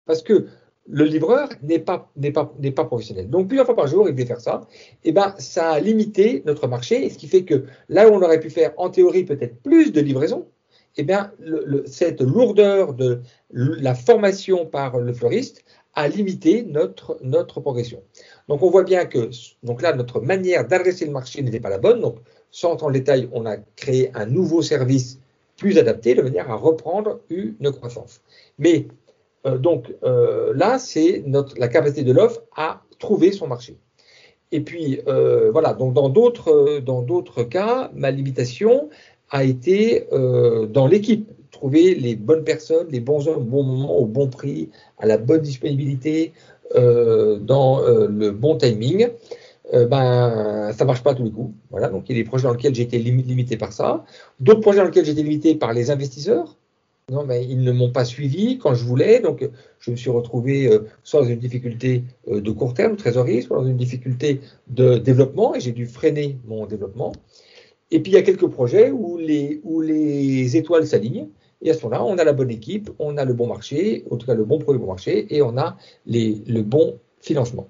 Parce 0.06 0.22
que 0.22 0.46
le 0.88 1.04
livreur 1.04 1.48
n'est 1.62 1.78
pas, 1.78 2.10
n'est 2.16 2.32
pas, 2.32 2.54
n'est 2.58 2.70
pas 2.70 2.84
professionnel. 2.84 3.28
Donc 3.28 3.48
plusieurs 3.48 3.66
fois 3.66 3.76
par 3.76 3.86
jour, 3.86 4.08
il 4.08 4.14
devait 4.14 4.26
faire 4.26 4.40
ça. 4.40 4.62
Et 5.04 5.12
ben, 5.12 5.34
ça 5.38 5.70
a 5.70 5.80
limité 5.80 6.42
notre 6.46 6.68
marché, 6.68 7.08
ce 7.10 7.18
qui 7.18 7.28
fait 7.28 7.44
que 7.44 7.64
là 7.88 8.08
où 8.08 8.12
on 8.12 8.22
aurait 8.22 8.40
pu 8.40 8.50
faire 8.50 8.72
en 8.76 8.90
théorie 8.90 9.24
peut-être 9.24 9.60
plus 9.62 9.92
de 9.92 10.00
livraisons, 10.00 10.46
eh 10.96 11.02
bien, 11.02 11.32
cette 11.84 12.22
lourdeur 12.22 12.94
de 12.94 13.20
la 13.50 13.94
formation 13.94 14.64
par 14.64 14.98
le 14.98 15.12
fleuriste 15.12 15.62
a 15.94 16.08
limité 16.08 16.62
notre, 16.62 17.18
notre 17.22 17.60
progression. 17.60 18.02
Donc, 18.48 18.62
on 18.62 18.70
voit 18.70 18.84
bien 18.84 19.06
que, 19.06 19.30
donc 19.62 19.82
là, 19.82 19.94
notre 19.94 20.20
manière 20.20 20.66
d'adresser 20.66 21.06
le 21.06 21.12
marché 21.12 21.42
n'était 21.42 21.60
pas 21.60 21.70
la 21.70 21.78
bonne. 21.78 22.00
Donc, 22.00 22.18
sans 22.50 22.72
entrer 22.72 22.86
en 22.86 22.90
détail, 22.90 23.28
on 23.32 23.44
a 23.46 23.56
créé 23.76 24.10
un 24.14 24.26
nouveau 24.26 24.62
service 24.62 25.18
plus 25.56 25.78
adapté 25.78 26.14
de 26.14 26.22
manière 26.22 26.50
à 26.50 26.56
reprendre 26.56 27.20
une 27.30 27.70
croissance. 27.72 28.20
Mais, 28.58 28.88
donc, 29.52 29.94
euh, 30.04 30.52
là, 30.54 30.78
c'est 30.78 31.24
la 31.56 31.68
capacité 31.68 32.02
de 32.02 32.12
l'offre 32.12 32.42
à 32.56 32.82
trouver 32.98 33.32
son 33.32 33.46
marché. 33.46 33.78
Et 34.52 34.60
puis, 34.60 35.00
euh, 35.06 35.50
voilà, 35.50 35.74
donc 35.74 35.94
dans 35.94 36.08
d'autres, 36.08 36.80
dans 36.80 37.02
d'autres 37.02 37.42
cas, 37.42 37.90
ma 37.94 38.10
limitation, 38.10 38.88
a 39.30 39.44
été 39.44 40.06
euh, 40.12 40.66
dans 40.66 40.86
l'équipe. 40.86 41.30
Trouver 41.50 41.94
les 41.94 42.16
bonnes 42.16 42.44
personnes, 42.44 42.86
les 42.90 43.00
bons 43.00 43.28
hommes 43.28 43.38
au 43.38 43.40
bon 43.40 43.62
moment, 43.62 43.96
au 43.96 44.04
bon 44.04 44.28
prix, 44.28 44.68
à 44.98 45.06
la 45.06 45.16
bonne 45.16 45.40
disponibilité, 45.40 46.32
euh, 46.74 47.38
dans 47.38 47.82
euh, 47.82 48.08
le 48.08 48.30
bon 48.30 48.56
timing. 48.56 49.08
Euh, 49.72 49.86
ben, 49.86 50.72
ça 50.76 50.84
marche 50.84 51.02
pas 51.02 51.12
à 51.12 51.14
tous 51.14 51.24
les 51.24 51.30
coups. 51.30 51.54
Voilà, 51.70 51.88
donc 51.88 52.04
il 52.08 52.16
y 52.16 52.20
a 52.20 52.22
des 52.22 52.28
projets 52.28 52.44
dans 52.44 52.52
lesquels 52.52 52.74
j'ai 52.74 52.82
été 52.82 52.98
limité 52.98 53.56
par 53.56 53.72
ça. 53.72 54.04
D'autres 54.38 54.60
projets 54.60 54.78
dans 54.78 54.84
lesquels 54.84 55.04
j'ai 55.04 55.12
été 55.12 55.22
limité 55.22 55.54
par 55.54 55.72
les 55.72 55.90
investisseurs. 55.90 56.56
Non, 57.12 57.24
mais 57.24 57.44
ils 57.44 57.62
ne 57.62 57.70
m'ont 57.70 57.92
pas 57.92 58.04
suivi 58.04 58.58
quand 58.58 58.74
je 58.74 58.84
voulais, 58.84 59.20
donc 59.20 59.48
je 59.78 59.92
me 59.92 59.96
suis 59.96 60.10
retrouvé 60.10 60.66
euh, 60.66 60.88
soit 61.04 61.20
dans 61.22 61.28
une 61.28 61.38
difficulté 61.38 62.02
euh, 62.26 62.40
de 62.40 62.50
court 62.50 62.74
terme, 62.74 62.96
trésorerie, 62.96 63.42
soit 63.42 63.58
dans 63.58 63.64
une 63.64 63.76
difficulté 63.76 64.40
de 64.66 64.98
développement, 64.98 65.54
et 65.54 65.60
j'ai 65.60 65.70
dû 65.70 65.86
freiner 65.86 66.36
mon 66.48 66.66
développement. 66.66 67.12
Et 67.92 68.00
puis 68.00 68.10
il 68.10 68.16
y 68.16 68.18
a 68.18 68.22
quelques 68.22 68.48
projets 68.48 68.90
où 68.90 69.18
les, 69.18 69.60
où 69.62 69.80
les 69.80 70.56
étoiles 70.56 70.84
s'alignent. 70.84 71.28
Et 71.62 71.70
à 71.70 71.74
ce 71.74 71.84
moment-là, 71.84 72.04
on 72.04 72.18
a 72.18 72.24
la 72.24 72.32
bonne 72.32 72.50
équipe, 72.50 72.90
on 72.98 73.16
a 73.18 73.24
le 73.24 73.34
bon 73.34 73.46
marché, 73.46 74.04
en 74.10 74.16
tout 74.16 74.26
cas 74.26 74.34
le 74.34 74.44
bon 74.44 74.58
produit 74.58 74.80
bon 74.80 74.88
marché, 74.88 75.32
et 75.32 75.42
on 75.42 75.56
a 75.56 75.76
les, 76.06 76.42
le 76.48 76.62
bon 76.62 76.98
financement. 77.20 77.68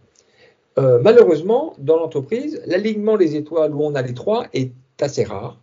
Euh, 0.79 0.99
malheureusement, 1.03 1.75
dans 1.79 1.99
l'entreprise, 1.99 2.63
l'alignement 2.65 3.19
des 3.19 3.37
étoiles 3.37 3.75
où 3.75 3.83
on 3.83 3.95
a 3.97 4.01
les 4.01 4.15
trois 4.15 4.47
est 4.55 4.73
assez 4.99 5.25
rare. 5.25 5.61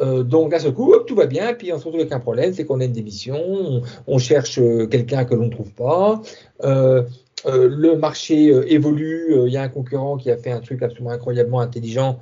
Euh, 0.00 0.22
donc 0.22 0.50
d'un 0.50 0.58
seul 0.58 0.72
coup, 0.72 0.94
tout 1.06 1.14
va 1.14 1.26
bien, 1.26 1.52
puis 1.54 1.72
on 1.72 1.78
se 1.78 1.84
retrouve 1.84 2.00
avec 2.00 2.12
un 2.12 2.20
problème, 2.20 2.52
c'est 2.54 2.64
qu'on 2.64 2.80
a 2.80 2.84
une 2.84 2.92
démission, 2.92 3.82
on, 4.06 4.18
cherche 4.18 4.58
quelqu'un 4.90 5.24
que 5.24 5.34
l'on 5.34 5.46
ne 5.46 5.50
trouve 5.50 5.72
pas, 5.72 6.22
euh, 6.64 7.02
euh, 7.46 7.68
le 7.68 7.96
marché 7.96 8.50
euh, 8.50 8.64
évolue, 8.72 9.34
euh, 9.34 9.48
il 9.48 9.52
y 9.52 9.56
a 9.56 9.62
un 9.62 9.68
concurrent 9.68 10.16
qui 10.16 10.30
a 10.30 10.36
fait 10.36 10.52
un 10.52 10.60
truc 10.60 10.82
absolument 10.82 11.10
incroyablement 11.10 11.60
intelligent 11.60 12.18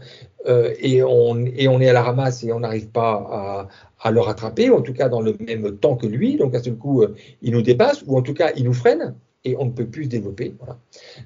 et, 0.47 1.03
on, 1.03 1.37
est 1.45 1.89
à 1.89 1.93
la 1.93 2.03
ramasse 2.03 2.43
et 2.45 2.53
on 2.53 2.61
n'arrive 2.61 2.89
pas 2.89 3.12
à, 3.31 3.69
à, 4.00 4.11
le 4.11 4.21
rattraper, 4.21 4.71
en 4.71 4.81
tout 4.81 4.95
cas 4.95 5.11
dans 5.11 5.21
le 5.21 5.37
même 5.39 5.77
temps 5.77 5.97
que 5.97 6.07
lui, 6.07 6.39
donc 6.39 6.55
à 6.55 6.62
ce 6.62 6.71
coup 6.71 7.05
il 7.43 7.53
nous 7.53 7.61
dépasse, 7.61 8.03
ou 8.07 8.17
en 8.17 8.23
tout 8.23 8.33
cas 8.33 8.50
il 8.57 8.65
nous 8.65 8.73
freine 8.73 9.15
et 9.45 9.57
on 9.59 9.67
ne 9.67 9.71
peut 9.71 9.87
plus 9.87 10.05
se 10.05 10.09
développer. 10.09 10.55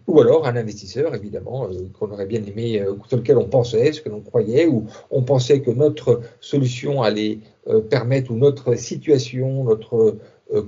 Ou 0.07 0.21
alors 0.21 0.47
un 0.47 0.57
investisseur, 0.57 1.15
évidemment, 1.15 1.69
euh, 1.69 1.89
qu'on 1.99 2.11
aurait 2.11 2.27
bien 2.27 2.43
aimé, 2.45 2.81
euh, 2.81 2.95
sur 3.09 3.17
lequel 3.17 3.39
on 3.39 3.49
pensait, 3.49 3.93
ce 3.93 4.01
que 4.01 4.09
l'on 4.09 4.21
croyait, 4.21 4.67
ou 4.67 4.87
on 5.11 5.23
pensait 5.23 5.61
que 5.61 5.71
notre 5.71 6.21
solution 6.41 7.03
allait 7.03 7.39
euh, 7.67 7.81
permettre, 7.81 8.31
ou 8.31 8.37
notre 8.37 8.75
situation, 8.77 9.65
notre 9.65 10.17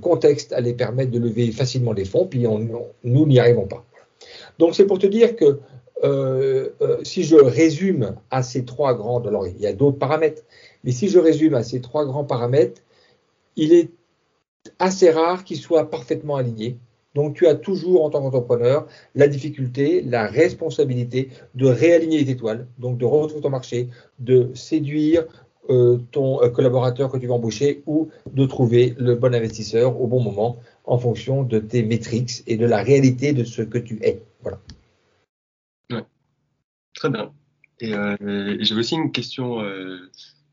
contexte 0.01 0.51
allait 0.53 0.73
permettre 0.73 1.11
de 1.11 1.19
lever 1.19 1.51
facilement 1.51 1.93
des 1.93 2.03
fonds, 2.03 2.25
puis 2.25 2.47
on, 2.47 2.67
nous 3.03 3.27
n'y 3.27 3.39
arrivons 3.39 3.67
pas. 3.67 3.85
Donc 4.57 4.75
c'est 4.75 4.85
pour 4.85 4.97
te 4.97 5.05
dire 5.05 5.35
que 5.35 5.59
si 7.03 7.23
je 7.23 7.35
résume 7.35 8.15
à 8.31 8.41
ces 8.41 8.65
trois 8.65 8.95
grands, 8.95 9.21
alors 9.21 9.47
il 9.47 9.61
y 9.61 9.67
a 9.67 9.73
d'autres 9.73 9.99
paramètres, 9.99 10.41
mais 10.83 10.91
si 10.91 11.07
je 11.07 11.19
résume 11.19 11.53
à 11.53 11.63
ces 11.63 11.79
trois 11.79 12.05
grands 12.05 12.25
paramètres, 12.25 12.81
il 13.55 13.71
est 13.71 13.91
assez 14.79 15.11
rare 15.11 15.43
qu'ils 15.43 15.57
soient 15.57 15.89
parfaitement 15.89 16.35
alignés. 16.35 16.77
Donc 17.17 17.35
tu 17.35 17.47
as 17.47 17.55
toujours 17.55 18.05
en 18.05 18.11
tant 18.11 18.21
qu'entrepreneur 18.21 18.85
la 19.15 19.27
difficulté, 19.27 20.03
la 20.03 20.27
responsabilité 20.27 21.29
de 21.55 21.65
réaligner 21.65 22.19
les 22.23 22.29
étoiles, 22.29 22.67
donc 22.77 22.99
de 22.99 23.05
retrouver 23.05 23.41
ton 23.41 23.49
marché, 23.49 23.89
de 24.19 24.51
séduire 24.53 25.25
euh, 25.71 25.97
ton 26.11 26.43
euh, 26.43 26.49
collaborateur 26.49 27.11
que 27.11 27.17
tu 27.17 27.25
vas 27.25 27.33
embaucher 27.33 27.81
ou 27.87 28.09
de 28.31 28.45
trouver 28.45 28.93
le 28.99 29.15
bon 29.15 29.33
investisseur 29.33 29.99
au 29.99 30.05
bon 30.05 30.21
moment 30.21 30.59
en 30.85 30.99
fonction 30.99 31.41
de 31.41 31.57
tes 31.57 31.81
métriques 31.81 32.43
et 32.45 32.55
de 32.55 32.67
la 32.67 32.83
réalité 32.83 33.33
de 33.33 33.43
ce 33.43 33.63
que 33.63 33.79
tu 33.79 33.97
es. 34.03 34.21
Voilà. 34.43 34.59
Ouais. 35.91 36.05
Très 36.93 37.09
bien. 37.09 37.31
Et, 37.79 37.95
euh, 37.95 38.57
j'avais 38.59 38.81
aussi 38.81 38.93
une 38.93 39.11
question 39.11 39.57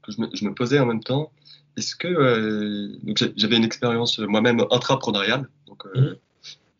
que 0.02 0.12
je 0.12 0.18
me, 0.18 0.28
je 0.32 0.46
me, 0.46 0.54
posais 0.54 0.78
en 0.78 0.86
même 0.86 1.04
temps. 1.04 1.30
Est-ce 1.76 1.94
que 1.94 2.08
j'avais 3.36 3.56
une 3.58 3.64
expérience 3.64 4.18
moi-même 4.18 4.64
intrapreneuriale, 4.70 5.46
donc 5.66 5.84
mmh. 5.94 6.14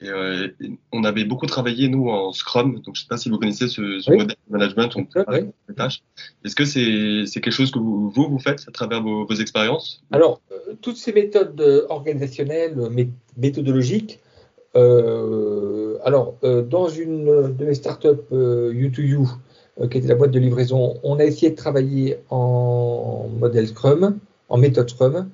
Et, 0.01 0.09
euh, 0.09 0.49
on 0.93 1.05
avait 1.05 1.25
beaucoup 1.25 1.47
travaillé, 1.47 1.89
nous, 1.89 2.09
en 2.09 2.33
Scrum. 2.33 2.81
Donc, 2.81 2.97
je 2.97 3.01
ne 3.01 3.05
sais 3.05 3.09
pas 3.09 3.17
si 3.17 3.29
vous 3.29 3.39
connaissez 3.39 3.69
ce, 3.69 4.01
ce 4.01 4.11
oui. 4.11 4.19
modèle 4.19 4.37
de 4.49 4.53
management. 4.53 4.91
On 4.97 5.07
oui. 5.29 5.47
les 5.69 5.75
tâches. 5.75 6.03
Est-ce 6.45 6.57
que 6.57 6.65
c'est 6.65 7.41
quelque 7.41 7.53
chose 7.53 7.71
que 7.71 7.79
vous, 7.79 8.11
vous, 8.11 8.29
vous 8.29 8.39
faites 8.39 8.65
à 8.67 8.71
travers 8.71 9.03
vos, 9.03 9.27
vos 9.27 9.35
expériences? 9.35 10.03
Alors, 10.13 10.41
euh, 10.53 10.75
toutes 10.81 10.97
ces 10.97 11.13
méthodes 11.13 11.87
organisationnelles, 11.89 12.77
méthodologiques, 13.37 14.21
euh, 14.77 15.99
alors, 16.05 16.35
euh, 16.43 16.63
dans 16.63 16.89
une 16.89 17.55
de 17.55 17.65
mes 17.65 17.75
startups 17.75 18.09
euh, 18.33 18.73
U2U, 18.73 19.29
qui 19.91 19.99
était 19.99 20.09
la 20.09 20.15
boîte 20.15 20.31
de 20.31 20.39
livraison, 20.39 21.01
on 21.03 21.19
a 21.19 21.25
essayé 21.25 21.51
de 21.51 21.57
travailler 21.57 22.19
en 22.31 23.29
modèle 23.39 23.67
Scrum, 23.67 24.19
en 24.49 24.57
méthode 24.57 24.89
Scrum. 24.89 25.29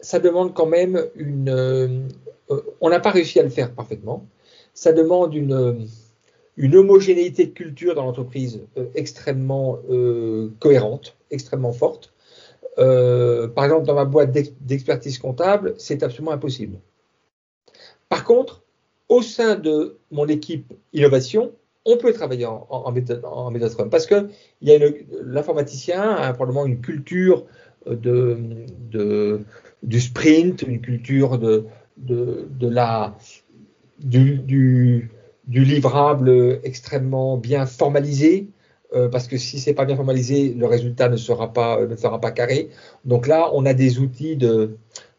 Euh, 0.00 0.02
ça 0.02 0.18
demande 0.18 0.54
quand 0.54 0.66
même 0.66 1.06
une. 1.14 1.48
Euh, 1.48 2.08
on 2.80 2.90
n'a 2.90 3.00
pas 3.00 3.10
réussi 3.10 3.38
à 3.38 3.42
le 3.42 3.48
faire 3.48 3.72
parfaitement. 3.72 4.26
Ça 4.74 4.92
demande 4.92 5.34
une, 5.34 5.86
une 6.56 6.76
homogénéité 6.76 7.46
de 7.46 7.52
culture 7.52 7.94
dans 7.94 8.04
l'entreprise 8.04 8.60
euh, 8.76 8.86
extrêmement 8.94 9.78
euh, 9.90 10.50
cohérente, 10.58 11.16
extrêmement 11.30 11.72
forte. 11.72 12.12
Euh, 12.78 13.48
par 13.48 13.64
exemple, 13.64 13.86
dans 13.86 13.94
ma 13.94 14.04
boîte 14.04 14.30
d'expertise 14.60 15.18
comptable, 15.18 15.74
c'est 15.78 16.02
absolument 16.02 16.32
impossible. 16.32 16.78
Par 18.08 18.24
contre, 18.24 18.62
au 19.08 19.22
sein 19.22 19.56
de 19.56 19.96
mon 20.10 20.26
équipe 20.26 20.72
innovation, 20.92 21.52
on 21.84 21.96
peut 21.96 22.12
travailler 22.12 22.46
en, 22.46 22.66
en, 22.70 23.88
parce 23.90 24.06
que 24.06 24.28
l'informaticien 24.60 26.10
a 26.10 26.32
probablement 26.32 26.66
une 26.66 26.80
culture 26.80 27.46
de, 27.86 29.40
du 29.82 30.00
sprint, 30.00 30.62
une 30.62 30.80
culture 30.80 31.38
de, 31.38 31.66
de, 31.96 32.48
de 32.58 32.68
la, 32.68 33.16
du, 33.98 34.38
du, 34.38 35.10
du, 35.46 35.64
livrable 35.64 36.60
extrêmement 36.64 37.36
bien 37.36 37.66
formalisé. 37.66 38.48
euh, 38.94 39.08
parce 39.08 39.28
que 39.28 39.36
si 39.38 39.60
c'est 39.60 39.74
pas 39.74 39.84
bien 39.84 39.96
formalisé, 39.96 40.52
le 40.54 40.66
résultat 40.66 41.08
ne 41.08 41.16
sera 41.16 41.52
pas, 41.52 41.84
ne 41.86 41.96
sera 41.96 42.20
pas 42.20 42.32
carré. 42.32 42.70
Donc 43.04 43.26
là, 43.26 43.50
on 43.54 43.64
a 43.64 43.72
des 43.74 44.00
outils 44.00 44.36
de, 44.36 44.76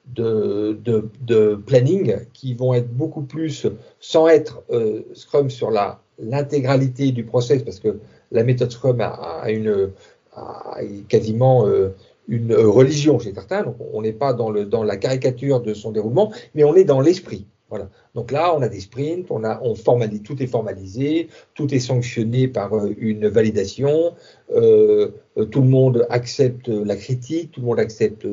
de, 0.07 0.77
de, 1.21 1.55
planning 1.55 2.17
qui 2.33 2.53
vont 2.53 2.73
être 2.73 2.89
beaucoup 2.89 3.21
plus, 3.21 3.67
sans 3.99 4.27
être 4.27 4.63
euh, 4.71 5.01
Scrum 5.13 5.49
sur 5.49 5.71
l'intégralité 6.19 7.11
du 7.11 7.23
process, 7.23 7.63
parce 7.63 7.79
que 7.79 7.99
la 8.31 8.43
méthode 8.43 8.71
Scrum 8.71 8.99
a, 9.01 9.49
une 9.49 9.91
a 10.35 10.77
quasiment 11.07 11.65
euh, 11.65 11.89
une 12.31 12.55
religion 12.55 13.19
chez 13.19 13.33
certains. 13.33 13.63
Donc 13.63 13.75
on 13.93 14.01
n'est 14.01 14.13
pas 14.13 14.33
dans, 14.33 14.49
la 14.83 14.97
caricature 14.97 15.61
de 15.61 15.73
son 15.75 15.91
déroulement, 15.91 16.31
mais 16.55 16.63
on 16.63 16.75
est 16.75 16.85
dans 16.85 17.01
l'esprit. 17.01 17.45
Voilà. 17.69 17.89
Donc 18.15 18.31
là, 18.31 18.53
on 18.55 18.61
a 18.61 18.67
des 18.67 18.81
sprints, 18.81 19.27
on 19.29 19.43
a, 19.45 19.61
on 19.61 19.75
formalise, 19.75 20.23
tout 20.23 20.41
est 20.41 20.47
formalisé, 20.47 21.29
tout 21.53 21.73
est 21.73 21.79
sanctionné 21.79 22.49
par 22.49 22.73
euh, 22.73 22.93
une 22.97 23.29
validation, 23.29 24.13
euh, 24.53 25.11
euh, 25.37 25.45
tout 25.45 25.61
le 25.61 25.69
monde 25.69 26.05
accepte 26.09 26.67
la 26.67 26.97
critique, 26.97 27.51
tout 27.51 27.61
le 27.61 27.67
monde 27.67 27.79
accepte. 27.79 28.27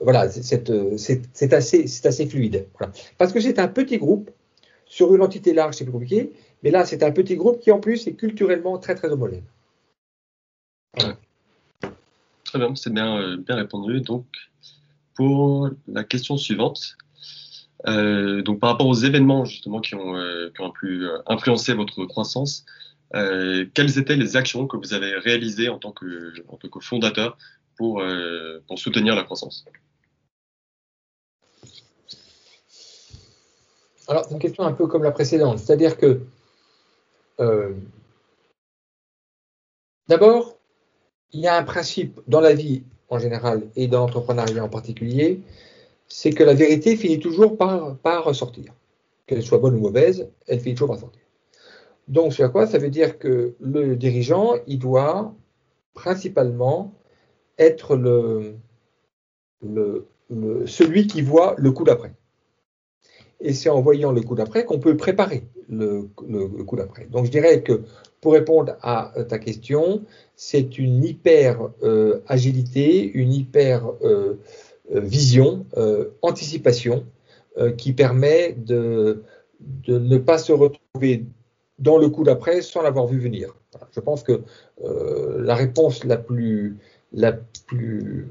voilà, 0.00 0.28
c'est 0.28 1.52
assez, 1.54 1.86
assez 2.04 2.26
fluide. 2.26 2.66
Parce 3.16 3.32
que 3.32 3.40
c'est 3.40 3.58
un 3.58 3.68
petit 3.68 3.96
groupe, 3.96 4.30
sur 4.84 5.14
une 5.14 5.22
entité 5.22 5.54
large, 5.54 5.74
c'est 5.76 5.84
plus 5.84 5.92
compliqué, 5.92 6.32
mais 6.62 6.70
là, 6.70 6.84
c'est 6.84 7.02
un 7.02 7.12
petit 7.12 7.36
groupe 7.36 7.60
qui, 7.60 7.70
en 7.70 7.80
plus, 7.80 8.06
est 8.06 8.12
culturellement 8.12 8.78
très, 8.78 8.94
très 8.94 9.08
homogène. 9.08 9.42
C'est 12.74 12.92
bien, 12.92 13.36
bien 13.36 13.56
répondu. 13.56 14.00
Donc, 14.00 14.26
pour 15.14 15.70
la 15.88 16.04
question 16.04 16.36
suivante, 16.36 16.96
euh, 17.86 18.42
donc 18.42 18.58
par 18.60 18.70
rapport 18.70 18.86
aux 18.86 18.94
événements 18.94 19.44
justement 19.44 19.80
qui 19.80 19.94
ont, 19.94 20.16
euh, 20.16 20.50
pu 20.80 21.04
euh, 21.04 21.18
influencer 21.26 21.74
votre 21.74 22.04
croissance, 22.06 22.64
quelles 23.12 23.98
étaient 23.98 24.16
les 24.16 24.36
actions 24.36 24.66
que 24.66 24.76
vous 24.76 24.92
avez 24.92 25.14
réalisées 25.14 25.68
en 25.68 25.78
tant 25.78 25.92
que, 25.92 26.34
en 26.48 26.56
tant 26.56 26.68
que 26.68 26.80
fondateur 26.80 27.38
pour, 27.76 28.02
pour 28.66 28.78
soutenir 28.78 29.14
la 29.14 29.22
croissance? 29.22 29.64
Alors, 34.08 34.24
c'est 34.24 34.34
une 34.34 34.40
question 34.40 34.64
un 34.64 34.72
peu 34.72 34.86
comme 34.86 35.02
la 35.02 35.12
précédente, 35.12 35.60
c'est-à-dire 35.60 35.96
que 35.96 36.20
d'abord, 40.08 40.55
il 41.32 41.40
y 41.40 41.46
a 41.46 41.56
un 41.56 41.62
principe 41.62 42.20
dans 42.26 42.40
la 42.40 42.54
vie 42.54 42.82
en 43.08 43.18
général 43.18 43.68
et 43.76 43.88
dans 43.88 44.00
l'entrepreneuriat 44.00 44.64
en 44.64 44.68
particulier, 44.68 45.40
c'est 46.08 46.30
que 46.30 46.44
la 46.44 46.54
vérité 46.54 46.96
finit 46.96 47.18
toujours 47.18 47.56
par, 47.56 47.96
par 47.96 48.24
ressortir. 48.24 48.72
Qu'elle 49.26 49.42
soit 49.42 49.58
bonne 49.58 49.74
ou 49.74 49.80
mauvaise, 49.80 50.28
elle 50.46 50.60
finit 50.60 50.74
toujours 50.74 50.90
par 50.90 51.00
sortir. 51.00 51.22
Donc, 52.08 52.32
c'est 52.32 52.50
quoi 52.50 52.66
Ça 52.66 52.78
veut 52.78 52.90
dire 52.90 53.18
que 53.18 53.54
le 53.60 53.96
dirigeant, 53.96 54.54
il 54.68 54.78
doit 54.78 55.34
principalement 55.94 56.94
être 57.58 57.98
celui 60.66 61.06
qui 61.06 61.22
voit 61.22 61.54
le 61.58 61.72
coup 61.72 61.84
d'après. 61.84 62.12
Et 63.40 63.52
c'est 63.52 63.68
en 63.68 63.80
voyant 63.80 64.12
le 64.12 64.20
coup 64.22 64.34
d'après 64.34 64.64
qu'on 64.64 64.78
peut 64.78 64.96
préparer 64.96 65.42
le, 65.68 66.02
coup 66.64 66.76
d'après. 66.76 67.06
Donc, 67.06 67.26
je 67.26 67.30
dirais 67.30 67.62
que 67.62 67.82
pour 68.20 68.32
répondre 68.32 68.76
à 68.82 69.12
ta 69.28 69.38
question, 69.38 70.02
c'est 70.34 70.78
une 70.78 71.04
hyper 71.04 71.70
euh, 71.82 72.20
agilité, 72.26 73.10
une 73.12 73.32
hyper 73.32 73.92
euh, 74.02 74.38
euh, 74.94 75.00
vision, 75.00 75.66
euh, 75.76 76.10
anticipation, 76.22 77.04
euh, 77.58 77.72
qui 77.72 77.92
permet 77.92 78.52
de, 78.52 79.24
de, 79.60 79.98
ne 79.98 80.18
pas 80.18 80.38
se 80.38 80.52
retrouver 80.52 81.24
dans 81.80 81.98
le 81.98 82.08
coup 82.08 82.22
d'après 82.22 82.62
sans 82.62 82.82
l'avoir 82.82 83.06
vu 83.06 83.18
venir. 83.18 83.54
Je 83.90 84.00
pense 84.00 84.22
que 84.22 84.42
la 84.78 85.54
réponse 85.54 86.04
la 86.04 86.16
plus, 86.16 86.78
la 87.12 87.32
plus 87.66 88.28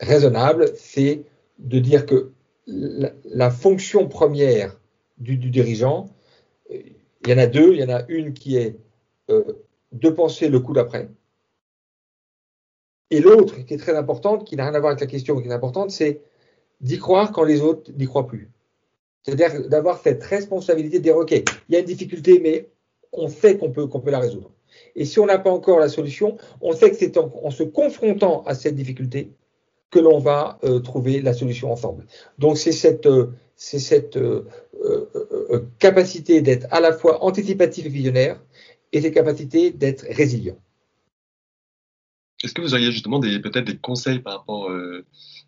raisonnable, 0.00 0.72
c'est 0.76 1.22
de 1.58 1.78
dire 1.78 2.04
que 2.06 2.30
la, 2.66 3.50
fonction 3.50 4.08
première 4.08 4.79
du, 5.20 5.36
dirigeant, 5.36 6.08
il 6.70 7.28
y 7.28 7.32
en 7.32 7.38
a 7.38 7.46
deux. 7.46 7.72
Il 7.74 7.80
y 7.80 7.84
en 7.84 7.90
a 7.90 8.02
une 8.08 8.32
qui 8.32 8.56
est 8.56 8.76
de 9.28 10.08
penser 10.10 10.48
le 10.48 10.58
coup 10.58 10.72
d'après, 10.72 11.08
et 13.10 13.20
l'autre, 13.20 13.64
qui 13.64 13.74
est 13.74 13.78
très 13.78 13.96
importante, 13.96 14.46
qui 14.46 14.56
n'a 14.56 14.64
rien 14.64 14.74
à 14.74 14.80
voir 14.80 14.92
avec 14.92 15.00
la 15.00 15.06
question, 15.06 15.34
mais 15.34 15.42
qui 15.42 15.48
est 15.48 15.52
importante, 15.52 15.90
c'est 15.90 16.22
d'y 16.80 16.98
croire 16.98 17.32
quand 17.32 17.44
les 17.44 17.60
autres 17.60 17.90
n'y 17.92 18.06
croient 18.06 18.26
plus. 18.26 18.50
C'est-à-dire 19.22 19.68
d'avoir 19.68 20.00
cette 20.00 20.22
responsabilité 20.22 20.98
de 20.98 21.02
dire, 21.02 21.16
OK, 21.16 21.32
il 21.32 21.44
y 21.68 21.76
a 21.76 21.80
une 21.80 21.86
difficulté, 21.86 22.40
mais 22.40 22.70
on 23.12 23.28
sait 23.28 23.58
qu'on 23.58 23.70
peut, 23.70 23.86
qu'on 23.86 24.00
peut 24.00 24.10
la 24.10 24.20
résoudre. 24.20 24.52
Et 24.94 25.04
si 25.04 25.18
on 25.18 25.26
n'a 25.26 25.38
pas 25.38 25.50
encore 25.50 25.80
la 25.80 25.88
solution, 25.88 26.38
on 26.60 26.72
sait 26.72 26.90
que 26.90 26.96
c'est 26.96 27.18
en, 27.18 27.50
se 27.50 27.64
confrontant 27.64 28.42
à 28.44 28.54
cette 28.54 28.76
difficulté 28.76 29.32
que 29.90 29.98
l'on 29.98 30.18
va 30.18 30.58
euh, 30.62 30.78
trouver 30.78 31.20
la 31.20 31.34
solution 31.34 31.72
ensemble. 31.72 32.06
Donc 32.38 32.56
c'est 32.56 32.72
cette, 32.72 33.06
euh, 33.06 33.32
c'est 33.62 33.78
cette 33.78 34.16
euh, 34.16 34.48
capacité 35.78 36.40
d'être 36.40 36.66
à 36.70 36.80
la 36.80 36.94
fois 36.94 37.22
anticipatif 37.22 37.84
et 37.84 37.90
visionnaire 37.90 38.40
et 38.90 39.02
cette 39.02 39.12
capacité 39.12 39.70
d'être 39.70 40.06
résilient. 40.08 40.58
Est-ce 42.42 42.54
que 42.54 42.62
vous 42.62 42.72
auriez 42.72 42.90
justement 42.90 43.20
peut-être 43.20 43.66
des 43.66 43.76
conseils 43.76 44.20
par 44.20 44.38
rapport 44.38 44.70
euh, 44.70 45.04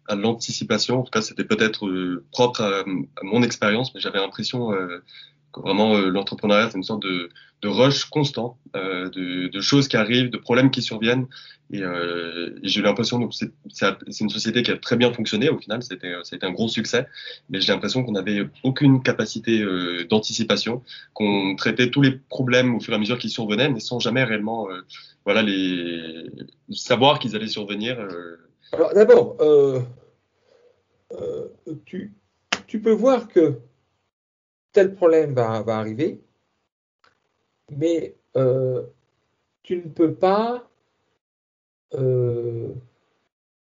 à 0.09 0.15
l'anticipation? 0.15 1.01
En 1.01 1.03
tout 1.05 1.11
cas, 1.11 1.23
c'était 1.23 1.45
peut-être 1.45 1.87
euh, 1.87 2.27
propre 2.33 2.61
à, 2.61 2.85
mon 3.23 3.43
expérience, 3.43 3.95
mais 3.95 4.01
j'avais 4.01 4.19
l'impression 4.19 4.75
euh, 4.75 5.03
vraiment 5.57 5.99
l'entrepreneuriat, 5.99 6.71
c'est 6.71 6.79
une 6.79 6.85
sorte 6.85 7.03
de, 7.03 7.29
de 7.63 7.69
rush 7.69 8.07
constant, 8.07 8.59
de, 8.75 9.49
de, 9.49 9.61
choses 9.61 9.89
qui 9.89 9.97
arrivent, 9.97 10.31
de 10.31 10.39
problèmes 10.39 10.71
qui 10.71 10.83
surviennent. 10.83 11.27
Et, 11.73 11.81
et 11.81 12.69
j'ai 12.69 12.83
l'impression 12.83 13.27
que 13.27 13.35
c'est 13.35 14.21
une 14.21 14.29
société 14.29 14.63
qui 14.63 14.71
a 14.71 14.77
très 14.77 14.97
bien 14.97 15.13
fonctionné 15.13 15.49
au 15.49 15.59
final, 15.59 15.83
c'était 15.83 16.45
un 16.45 16.53
gros 16.53 16.69
succès, 16.69 17.07
mais 17.49 17.61
j'ai 17.61 17.73
l'impression 17.73 18.03
qu'on 18.05 18.13
n'avait 18.13 18.47
aucune 18.63 19.03
capacité 19.03 19.65
d'anticipation, 20.09 20.83
qu'on 21.15 21.55
traitait 21.57 21.91
tous 21.91 22.03
les 22.03 22.13
problèmes 22.13 22.75
au 22.75 22.81
fur 22.81 22.93
et 22.93 22.97
à 22.97 22.99
mesure 22.99 23.19
qu'ils 23.19 23.31
survenaient, 23.31 23.71
mais 23.71 23.81
sans 23.81 23.99
jamais 23.99 24.25
réellement 24.25 24.69
voilà, 25.25 25.43
les 25.43 26.31
savoir 26.71 27.19
qu'ils 27.19 27.37
allaient 27.37 27.49
survenir. 27.49 27.99
Euh. 28.01 28.37
Alors 28.73 28.95
d'abord, 28.95 29.37
euh, 29.41 29.81
euh, 31.13 31.49
tu, 31.85 32.15
tu, 32.67 32.81
peux 32.81 32.93
voir 32.93 33.29
que 33.29 33.59
tel 34.73 34.95
problème 34.95 35.35
va, 35.35 35.63
arriver, 35.67 36.21
mais 37.71 38.15
tu 38.35 39.77
ne 39.77 39.89
peux 39.89 40.15
pas 40.15 40.69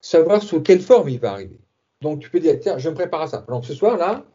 savoir 0.01 0.41
sous 0.41 0.61
quelle 0.61 0.81
forme 0.81 1.09
il 1.09 1.19
va 1.19 1.31
arriver. 1.31 1.59
Donc 2.01 2.19
tu 2.19 2.29
peux 2.29 2.39
dire, 2.39 2.59
tiens, 2.59 2.77
je 2.77 2.89
me 2.89 2.95
prépare 2.95 3.21
à 3.21 3.27
ça. 3.27 3.45
Donc 3.47 3.65
ce 3.65 3.73
soir-là, 3.73 4.25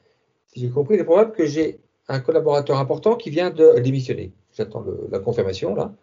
si 0.46 0.60
j'ai 0.60 0.70
compris, 0.70 0.94
il 0.94 1.00
est 1.00 1.04
probable 1.04 1.32
que 1.32 1.46
j'ai 1.46 1.80
un 2.08 2.20
collaborateur 2.20 2.78
important 2.78 3.16
qui 3.16 3.28
vient 3.28 3.50
de 3.50 3.78
démissionner. 3.80 4.32
J'attends 4.52 4.84
la 5.10 5.18
confirmation 5.18 5.74
là 5.74 5.94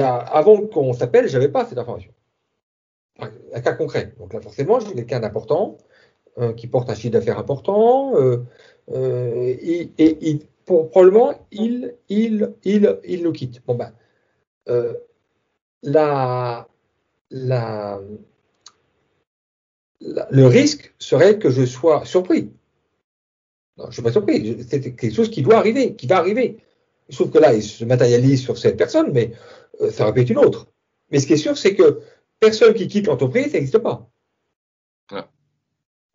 avant 0.00 0.66
qu'on 0.66 0.92
s'appelle, 0.92 1.28
j'avais 1.28 1.48
pas 1.48 1.64
cette 1.64 1.78
information. 1.78 2.12
un 3.18 3.60
cas 3.60 3.74
concret. 3.74 4.14
Donc 4.18 4.32
là, 4.32 4.40
forcément, 4.40 4.80
j'ai 4.80 4.94
quelqu'un 4.94 5.20
d'important 5.20 5.76
euh, 5.76 5.83
qui 6.56 6.66
porte 6.66 6.90
un 6.90 6.94
chiffre 6.94 7.12
d'affaires 7.12 7.38
important 7.38 8.16
euh, 8.16 8.38
euh, 8.92 9.54
et, 9.60 9.90
et, 9.98 10.40
probablement 10.64 11.34
il, 11.52 11.94
il, 12.08 12.52
il, 12.64 12.98
il 13.04 13.22
nous 13.22 13.32
quitte. 13.32 13.60
Bon 13.66 13.74
ben, 13.74 13.92
la, 15.82 16.66
la, 17.30 18.00
le 20.00 20.46
risque 20.46 20.94
serait 20.98 21.38
que 21.38 21.50
je 21.50 21.64
sois 21.64 22.04
surpris. 22.04 22.50
Non, 23.76 23.84
je 23.84 23.88
ne 23.88 23.92
suis 23.92 24.02
pas 24.02 24.12
surpris. 24.12 24.64
C'est 24.68 24.80
quelque 24.80 25.14
chose 25.14 25.30
qui 25.30 25.42
doit 25.42 25.56
arriver, 25.56 25.94
qui 25.94 26.06
va 26.06 26.18
arriver. 26.18 26.58
Sauf 27.10 27.30
que 27.30 27.38
là, 27.38 27.54
il 27.54 27.62
se 27.62 27.84
matérialise 27.84 28.42
sur 28.42 28.56
cette 28.56 28.76
personne, 28.76 29.12
mais 29.12 29.32
euh, 29.80 29.90
ça 29.90 30.06
répète 30.06 30.30
une 30.30 30.38
autre. 30.38 30.68
Mais 31.10 31.18
ce 31.18 31.26
qui 31.26 31.34
est 31.34 31.38
sûr, 31.38 31.56
c'est 31.58 31.74
que 31.74 32.00
personne 32.40 32.74
qui 32.74 32.88
quitte 32.88 33.06
l'entreprise, 33.06 33.46
ça 33.46 33.58
n'existe 33.58 33.78
pas. 33.78 34.08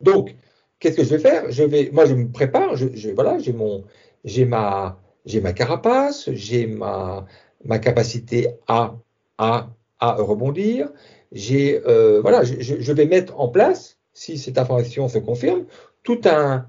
Donc, 0.00 0.34
qu'est-ce 0.78 0.96
que 0.96 1.04
je 1.04 1.10
vais 1.10 1.18
faire? 1.18 1.50
Je 1.50 1.90
moi, 1.92 2.06
je 2.06 2.14
me 2.14 2.30
prépare. 2.30 2.74
Voilà, 3.14 3.38
j'ai 3.38 3.52
mon, 3.52 3.84
j'ai 4.24 4.44
ma, 4.44 5.00
j'ai 5.26 5.40
ma 5.40 5.52
carapace, 5.52 6.30
j'ai 6.32 6.66
ma, 6.66 7.26
ma 7.64 7.78
capacité 7.78 8.48
à, 8.66 8.96
à, 9.38 9.70
à 9.98 10.14
rebondir. 10.14 10.90
Euh, 11.32 12.20
voilà, 12.22 12.42
je, 12.44 12.92
vais 12.92 13.06
mettre 13.06 13.38
en 13.38 13.48
place, 13.48 13.98
si 14.12 14.38
cette 14.38 14.58
information 14.58 15.08
se 15.08 15.18
confirme, 15.18 15.66
tout 16.02 16.20
un, 16.24 16.66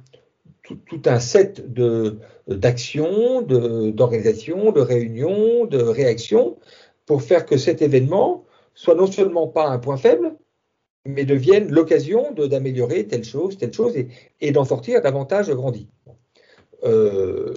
tout, 0.63 1.01
un 1.05 1.19
set 1.19 1.71
de 1.73 2.19
d'actions, 2.47 3.41
d'organisations, 3.41 4.71
de 4.71 4.81
réunions, 4.81 5.65
de 5.65 5.77
réactions 5.81 6.57
pour 7.05 7.21
faire 7.21 7.45
que 7.45 7.57
cet 7.57 7.81
événement 7.81 8.45
soit 8.73 8.95
non 8.95 9.07
seulement 9.07 9.47
pas 9.47 9.67
un 9.67 9.79
point 9.79 9.97
faible, 9.97 10.35
mais 11.05 11.25
devienne 11.25 11.71
l'occasion 11.71 12.31
d'améliorer 12.33 13.07
telle 13.07 13.23
chose, 13.23 13.57
telle 13.57 13.73
chose, 13.73 13.93
et, 14.39 14.51
d'en 14.51 14.65
sortir 14.65 15.01
davantage 15.01 15.49
grandi. 15.51 15.87
Euh, 16.83 17.53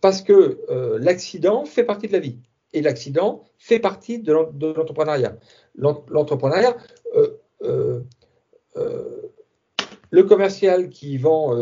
parce 0.00 0.22
que 0.22 0.60
euh, 0.70 0.98
l'accident 0.98 1.64
fait 1.64 1.84
partie 1.84 2.08
de 2.08 2.12
la 2.12 2.20
vie. 2.20 2.38
et 2.72 2.82
l'accident 2.82 3.44
fait 3.56 3.78
partie 3.78 4.18
de 4.18 4.32
l'entrepreneuriat. 4.32 5.36
L'entrepreneuriat, 5.76 6.76
euh, 7.14 8.00
le 10.10 10.22
commercial 10.24 10.88
qui 10.88 11.16
vend 11.16 11.56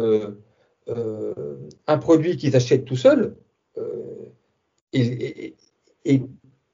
un 1.86 1.98
produit 1.98 2.36
qu'il 2.36 2.56
achète 2.56 2.84
tout 2.84 2.96
seul, 2.96 3.36
et, 4.94 5.54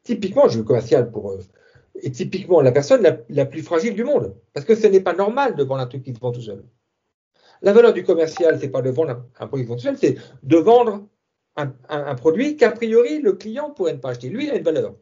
typiquement, 0.04 0.48
je 0.48 0.58
veux 0.58 0.64
commercial 0.64 1.10
pour 1.10 1.36
est 2.02 2.10
typiquement 2.10 2.60
la 2.60 2.72
personne 2.72 3.02
la, 3.28 3.46
plus 3.46 3.62
fragile 3.62 3.94
du 3.94 4.04
monde. 4.04 4.34
Parce 4.52 4.66
que 4.66 4.74
ce 4.74 4.86
n'est 4.86 5.00
pas 5.00 5.14
normal 5.14 5.56
de 5.56 5.64
vendre 5.64 5.82
un 5.82 5.86
truc 5.86 6.02
qui 6.02 6.14
se 6.14 6.20
vend 6.20 6.32
tout 6.32 6.40
seul. 6.40 6.64
La 7.62 7.72
valeur 7.72 7.92
du 7.92 8.04
commercial, 8.04 8.58
c'est 8.60 8.68
pas 8.68 8.82
de 8.82 8.90
vendre 8.90 9.24
un, 9.38 9.46
produit 9.46 9.64
qui 9.64 9.66
se 9.66 9.68
vend 9.68 9.76
tout 9.76 9.82
seul, 9.82 9.98
c'est 9.98 10.16
de 10.42 10.56
vendre 10.56 11.06
un, 11.56 12.14
produit 12.14 12.56
qu'a 12.56 12.70
priori 12.70 13.20
le 13.20 13.32
client 13.32 13.70
pourrait 13.70 13.94
ne 13.94 13.98
pas 13.98 14.10
acheter. 14.10 14.28
Lui, 14.28 14.46
il 14.46 14.50
a 14.50 14.56
une 14.56 14.62
valeur. 14.62 14.94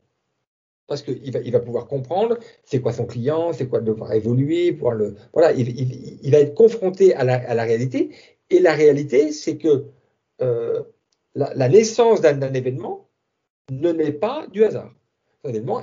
Parce 0.87 1.03
qu'il 1.03 1.51
va, 1.53 1.61
pouvoir 1.61 1.89
comprendre 1.89 2.39
c'est 2.65 2.81
quoi 2.81 2.93
son 2.93 3.07
client, 3.07 3.53
c'est 3.53 3.69
quoi 3.69 3.81
devoir 3.81 4.13
évoluer, 4.13 4.73
pouvoir 4.73 4.95
le. 4.95 5.17
Voilà, 5.33 5.53
il, 5.53 6.31
va 6.31 6.39
être 6.39 6.55
confronté 6.55 7.13
à 7.15 7.25
la, 7.25 7.65
réalité. 7.65 8.11
Et 8.51 8.61
la 8.61 8.73
réalité, 8.73 9.33
c'est 9.33 9.59
que 9.59 9.87
euh, 10.41 10.83
la, 11.35 11.69
naissance 11.69 12.21
d'un 12.21 12.55
événement 12.55 13.09
ne 13.71 13.91
naît 13.91 14.13
pas 14.13 14.47
du 14.47 14.65
hasard 14.65 14.96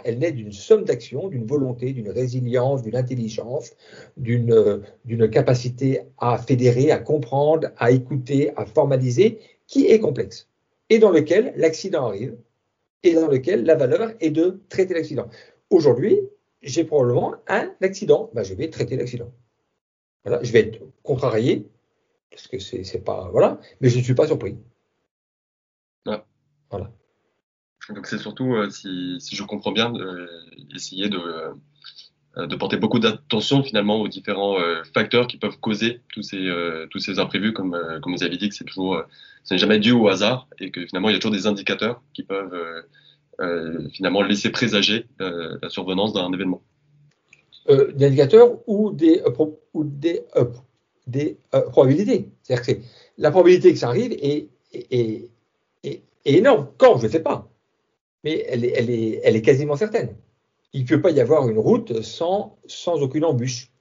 elle 0.04 0.20
naît 0.20 0.32
d'une 0.32 0.52
somme 0.52 0.84
d'actions, 0.84 1.28
d'une 1.28 1.46
volonté, 1.46 1.94
d'une 1.94 2.10
résilience, 2.10 2.84
d'une 2.84 2.96
intelligence, 2.96 3.72
d'une 4.18 5.30
capacité 5.32 6.02
à 6.18 6.38
fédérer, 6.38 6.92
à 6.92 7.00
comprendre, 7.00 7.70
à 7.78 7.92
écouter, 7.92 8.52
à 8.56 8.66
formaliser, 8.66 9.40
qui 9.68 9.88
est 9.88 10.00
complexe, 10.00 10.50
et 10.90 11.00
dans 11.00 11.12
lequel 11.12 11.54
l'accident 11.56 12.08
arrive, 12.08 12.36
et 13.04 13.14
dans 13.14 13.28
lequel 13.28 13.66
la 13.66 13.76
valeur 13.76 14.12
est 14.20 14.32
de 14.32 14.62
traiter 14.70 14.94
l'accident. 14.94 15.28
Aujourd'hui, 15.70 16.20
j'ai 16.62 16.84
probablement 16.84 17.36
un 17.48 17.74
accident, 17.82 18.30
ben, 18.34 18.44
je 18.44 18.54
vais 18.54 18.70
traiter 18.70 18.96
l'accident. 18.96 19.32
Voilà, 20.24 20.42
je 20.44 20.52
vais 20.52 20.60
être 20.62 20.80
contrarié, 21.04 21.68
parce 22.30 22.48
que 22.48 22.60
c'est 22.60 23.04
pas. 23.04 23.30
Voilà, 23.32 23.60
mais 23.82 23.90
je 23.90 23.98
ne 23.98 24.04
suis 24.04 24.16
pas 24.16 24.28
surpris. 24.28 24.58
Voilà. 26.70 26.92
Donc 27.90 28.08
c'est 28.08 28.18
surtout, 28.18 28.56
euh, 28.56 28.70
si, 28.70 29.20
je 29.20 29.44
comprends 29.44 29.72
bien, 29.72 29.94
euh, 29.96 30.28
essayer 30.74 31.10
de, 31.10 31.20
euh, 32.38 32.48
de 32.48 32.56
porter 32.56 32.78
beaucoup 32.78 33.00
d'attention 33.00 33.62
finalement 33.62 34.00
aux 34.00 34.08
différents 34.08 34.58
facteurs 34.94 35.28
qui 35.28 35.38
peuvent 35.38 35.60
causer 35.60 36.02
tous 36.10 36.24
ces, 36.24 37.20
imprévus, 37.20 37.54
comme, 37.54 37.78
vous 38.06 38.24
avez 38.24 38.38
dit 38.38 38.50
que 38.50 38.56
c'est 38.56 38.64
toujours, 38.64 39.04
ce 39.44 39.54
n'est 39.54 39.58
jamais 39.58 39.80
dû 39.80 39.92
au 39.92 40.08
hasard 40.08 40.48
et 40.60 40.72
que 40.72 40.86
finalement 40.86 41.10
il 41.10 41.14
y 41.14 41.16
a 41.16 41.20
toujours 41.20 41.36
des 41.36 41.48
indicateurs 41.48 42.02
qui 42.14 42.24
peuvent 42.24 42.84
finalement 43.92 44.24
laisser 44.24 44.50
présager 44.50 45.06
la 45.20 45.70
survenance 45.70 46.14
d'un 46.14 46.32
événement. 46.34 46.64
des 47.68 48.06
indicateurs 48.06 48.68
ou 48.68 48.92
des, 48.92 49.22
probabilités. 51.72 52.32
C'est-à-dire 52.42 52.66
que 52.66 52.82
la 53.20 53.30
probabilité 53.30 53.74
que 53.74 53.80
ça 53.80 53.90
arrive 53.90 54.14
est, 54.14 54.50
est 54.74 55.30
énorme. 56.26 56.70
Quand? 56.78 56.98
Je 56.98 57.06
ne 57.06 57.12
sais 57.12 57.22
pas 57.22 57.53
mais 58.24 58.46
elle 58.48 58.66
est, 58.66 59.42
quasiment 59.42 59.76
certaine. 59.76 60.16
Il 60.74 60.84
ne 60.84 60.88
peut 60.88 61.02
pas 61.02 61.12
y 61.12 61.22
avoir 61.22 61.48
une 61.50 61.60
route 61.60 62.02
sans, 62.02 62.58
aucune 62.86 63.26
embûche. 63.26 63.72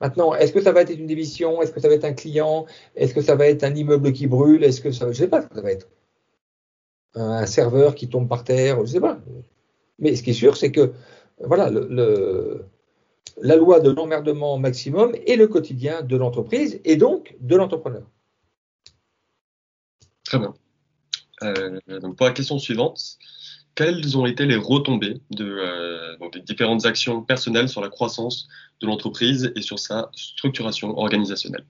Maintenant, 0.00 0.34
est-ce 0.34 0.52
que 0.52 0.60
ça 0.60 0.72
va 0.72 0.82
être 0.82 0.90
une 0.90 1.06
démission? 1.06 1.60
Est-ce 1.60 1.72
que 1.72 1.80
ça 1.80 1.88
va 1.88 1.94
être 1.94 2.04
un 2.04 2.12
client? 2.12 2.66
Est-ce 2.96 3.12
que 3.14 3.20
ça 3.20 3.34
va 3.34 3.46
être 3.48 3.64
un 3.64 3.74
immeuble 3.74 4.12
qui 4.12 4.26
brûle? 4.26 4.64
Est-ce 4.64 4.80
que 4.80 4.92
ça, 4.92 5.06
je 5.06 5.10
ne 5.10 5.14
sais 5.14 5.28
pas 5.28 5.42
ce 5.42 5.48
que 5.48 5.54
ça 5.54 5.60
va 5.60 5.72
être. 5.72 5.88
Un 7.14 7.46
serveur 7.46 7.94
qui 7.94 8.08
tombe 8.08 8.28
par 8.28 8.44
terre, 8.44 8.76
je 8.76 8.80
ne 8.82 8.86
sais 8.86 9.00
pas. 9.00 9.20
Mais 9.98 10.16
ce 10.16 10.22
qui 10.22 10.30
est 10.30 10.34
sûr, 10.34 10.56
c'est 10.56 10.72
que 10.72 10.92
voilà, 11.40 11.70
la 13.40 13.56
loi 13.56 13.80
de 13.80 13.90
l'emmerdement 13.90 14.58
maximum 14.58 15.14
est 15.26 15.36
le 15.36 15.46
quotidien 15.46 16.02
de 16.02 16.16
l'entreprise 16.16 16.80
et 16.84 16.96
donc 16.96 17.36
de 17.40 17.56
l'entrepreneur. 17.56 18.04
Très 20.24 20.38
bien. 20.38 20.54
Euh, 21.42 21.80
donc 22.00 22.16
pour 22.16 22.26
la 22.26 22.32
question 22.32 22.58
suivante, 22.58 23.18
quelles 23.74 24.18
ont 24.18 24.26
été 24.26 24.44
les 24.46 24.56
retombées 24.56 25.20
de, 25.30 25.44
euh, 25.44 26.16
des 26.32 26.40
différentes 26.40 26.86
actions 26.86 27.22
personnelles 27.22 27.68
sur 27.68 27.80
la 27.80 27.88
croissance 27.88 28.48
de 28.80 28.86
l'entreprise 28.86 29.52
et 29.56 29.62
sur 29.62 29.78
sa 29.78 30.10
structuration 30.14 30.98
organisationnelle? 30.98 31.66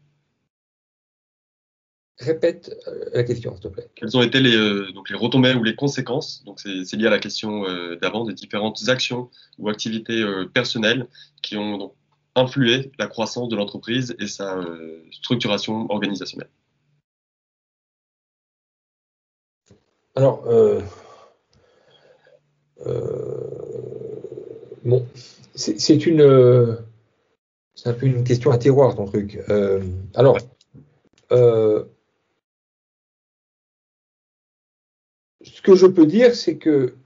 Répète 2.18 2.76
euh, 2.86 3.10
la 3.14 3.24
question, 3.24 3.52
s'il 3.54 3.62
te 3.62 3.68
plaît. 3.68 3.90
Quelles 3.94 4.16
ont 4.16 4.22
été 4.22 4.40
les, 4.40 4.54
euh, 4.54 4.92
donc 4.92 5.10
les 5.10 5.16
retombées 5.16 5.54
ou 5.54 5.62
les 5.62 5.74
conséquences? 5.74 6.44
Donc, 6.44 6.60
c'est 6.60 6.96
lié 6.96 7.06
à 7.06 7.10
la 7.10 7.18
question 7.18 7.64
d'avant 8.00 8.24
des 8.24 8.34
différentes 8.34 8.88
actions 8.88 9.30
ou 9.58 9.68
activités 9.68 10.24
personnelles 10.52 11.08
qui 11.42 11.56
ont 11.56 11.78
donc, 11.78 11.94
influé 12.34 12.92
la 12.98 13.06
croissance 13.06 13.48
de 13.48 13.56
l'entreprise 13.56 14.16
et 14.18 14.26
sa 14.26 14.60
structuration 15.10 15.90
organisationnelle. 15.90 16.50
Alors, 20.14 20.44
bon, 24.84 25.06
c'est 25.54 26.06
une, 26.06 26.78
c'est 27.74 27.88
un 27.88 27.94
peu 27.94 28.06
une 28.06 28.24
question 28.24 28.50
à 28.50 28.58
terroir 28.58 28.94
ton 28.94 29.06
truc. 29.06 29.40
Euh, 29.48 29.82
alors, 30.14 30.38
euh, 31.32 31.84
ce 35.42 35.62
que 35.62 35.74
je 35.74 35.86
peux 35.86 36.06
dire, 36.06 36.34
c'est 36.34 36.58
que 36.58 36.96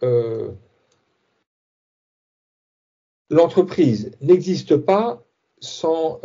l'entreprise 3.31 4.13
n'existe 4.21 4.77
pas 4.77 5.25
sans 5.61 6.21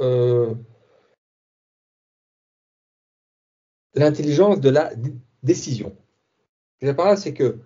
l'intelligence 3.96 4.60
de 4.60 4.70
la 4.70 4.92
décision. 5.44 5.96
Ce 6.82 6.86
là, 6.86 7.16
c'est 7.16 7.34
que 7.34 7.60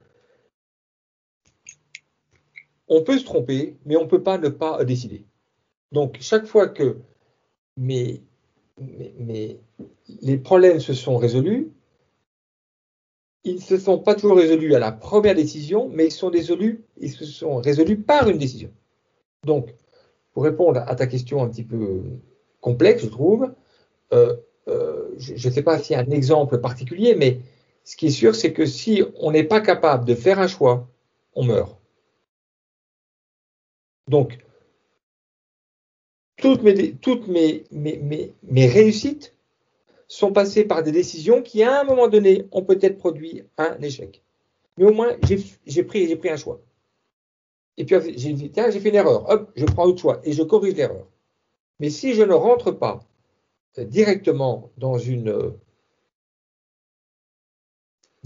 on 2.88 3.04
peut 3.04 3.18
se 3.18 3.26
tromper, 3.26 3.78
mais 3.86 3.96
on 3.98 4.04
ne 4.04 4.10
peut 4.10 4.24
pas 4.24 4.38
ne 4.38 4.50
pas 4.50 4.84
décider. 4.84 5.26
Donc, 5.92 6.18
chaque 6.20 6.46
fois 6.46 6.68
que 6.68 6.98
les 7.78 8.20
problèmes 10.44 10.80
se 10.80 10.94
sont 10.94 11.18
résolus, 11.18 11.72
ils 13.44 13.56
ne 13.56 13.62
se 13.62 13.78
sont 13.78 14.00
pas 14.00 14.16
toujours 14.16 14.38
résolus 14.38 14.74
à 14.74 14.80
la 14.80 14.92
première 14.92 15.36
décision, 15.36 15.90
mais 15.94 16.08
ils, 16.08 16.12
sont 16.12 16.30
résolus, 16.30 16.84
ils 16.98 17.12
se 17.12 17.26
sont 17.26 17.58
résolus 17.58 17.98
par 17.98 18.28
une 18.28 18.40
décision. 18.40 18.72
Donc, 19.46 19.74
pour 20.34 20.44
répondre 20.44 20.84
à 20.86 20.96
ta 20.96 21.06
question 21.08 21.44
un 21.44 21.48
petit 21.48 21.64
peu 21.64 22.02
complexe, 22.60 23.04
je 23.04 23.10
trouve, 23.10 23.54
euh, 24.14 24.36
euh, 24.68 25.10
je 25.18 25.48
ne 25.48 25.54
sais 25.54 25.62
pas 25.62 25.78
s'il 25.78 25.96
y 25.96 26.00
a 26.00 26.02
un 26.02 26.10
exemple 26.10 26.58
particulier, 26.58 27.16
mais 27.16 27.40
ce 27.84 27.96
qui 27.96 28.08
est 28.08 28.12
sûr, 28.12 28.36
c'est 28.36 28.52
que 28.52 28.66
si 28.66 29.04
on 29.20 29.32
n'est 29.32 29.44
pas 29.44 29.62
capable 29.62 30.06
de 30.06 30.16
faire 30.16 30.40
un 30.40 30.48
choix, 30.48 30.90
on 31.36 31.44
meurt. 31.44 31.78
Donc, 34.08 34.38
toutes 36.38 36.62
mes, 36.62 38.68
réussites 38.68 39.36
sont 40.08 40.32
passées 40.32 40.66
par 40.66 40.84
des 40.84 40.92
décisions 40.92 41.42
qui, 41.42 41.64
à 41.64 41.82
un 41.82 41.84
moment 41.84 42.08
donné, 42.08 42.46
ont 42.52 42.64
peut-être 42.64 42.98
produit 42.98 43.44
un 43.58 43.78
échec. 43.82 44.22
Mais 44.78 44.86
au 44.86 44.94
moins, 44.94 45.16
j'ai 45.66 45.84
pris, 45.84 46.16
pris 46.16 46.30
un 46.30 46.38
choix. 46.38 46.62
Et 47.78 47.86
puis, 47.86 47.96
j'ai 48.18 48.34
dit, 48.34 48.52
tiens, 48.52 48.70
j'ai 48.70 48.80
fait 48.80 48.90
une 48.90 48.96
erreur. 48.96 49.30
Hop, 49.30 49.52
je 49.56 49.66
prends 49.66 49.86
autre 49.86 50.02
choix 50.02 50.22
et 50.24 50.34
je 50.34 50.44
corrige 50.44 50.76
l'erreur. 50.76 51.08
Mais 51.80 51.90
si 51.90 52.14
je 52.14 52.24
ne 52.24 52.34
rentre 52.34 52.72
pas 52.72 53.04
euh, 53.78 53.86
directement 53.86 54.72
dans 54.78 54.98
une, 54.98 55.30
euh, 55.30 55.52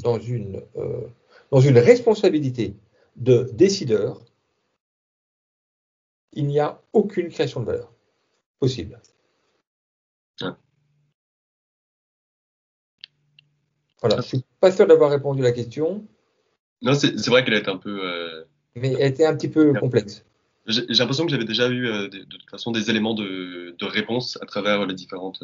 dans 0.04 0.20
une, 0.20 0.62
euh, 0.78 1.08
dans 1.52 1.60
une 1.60 1.80
responsabilité 1.80 2.76
de 3.16 3.50
décideur, 3.54 4.22
il 6.34 6.48
n'y 6.48 6.60
a 6.60 6.82
aucune 6.94 7.30
création 7.30 7.62
de 7.62 7.66
valeur 7.66 7.92
possible. 8.60 9.00
Voilà, 14.02 14.18
je 14.18 14.22
suis 14.22 14.46
pas 14.60 14.72
sûr 14.72 14.88
d'avoir 14.88 15.12
répondu 15.12 15.42
à 15.42 15.46
la 15.46 15.52
question. 15.52 16.08
Non, 16.82 16.94
c'est 16.94 17.28
vrai 17.28 17.44
qu'elle 17.44 17.56
est 17.56 17.68
un 17.68 17.78
peu. 17.78 18.00
Euh, 18.02 18.44
Mais 18.76 18.94
elle 18.94 19.12
était 19.12 19.26
un 19.26 19.36
petit 19.36 19.50
peu 19.50 19.74
complexe. 19.74 20.26
J'ai 20.68 20.86
l'impression 20.88 21.26
que 21.26 21.32
j'avais 21.32 21.46
déjà 21.46 21.68
eu 21.68 21.88
euh, 21.88 22.08
de, 22.08 22.24
toute 22.24 22.50
façon 22.50 22.72
des 22.72 22.90
éléments 22.90 23.16
de, 23.16 23.76
réponse 23.82 24.38
à 24.42 24.46
travers 24.46 24.86
les 24.86 24.94
différentes, 24.94 25.44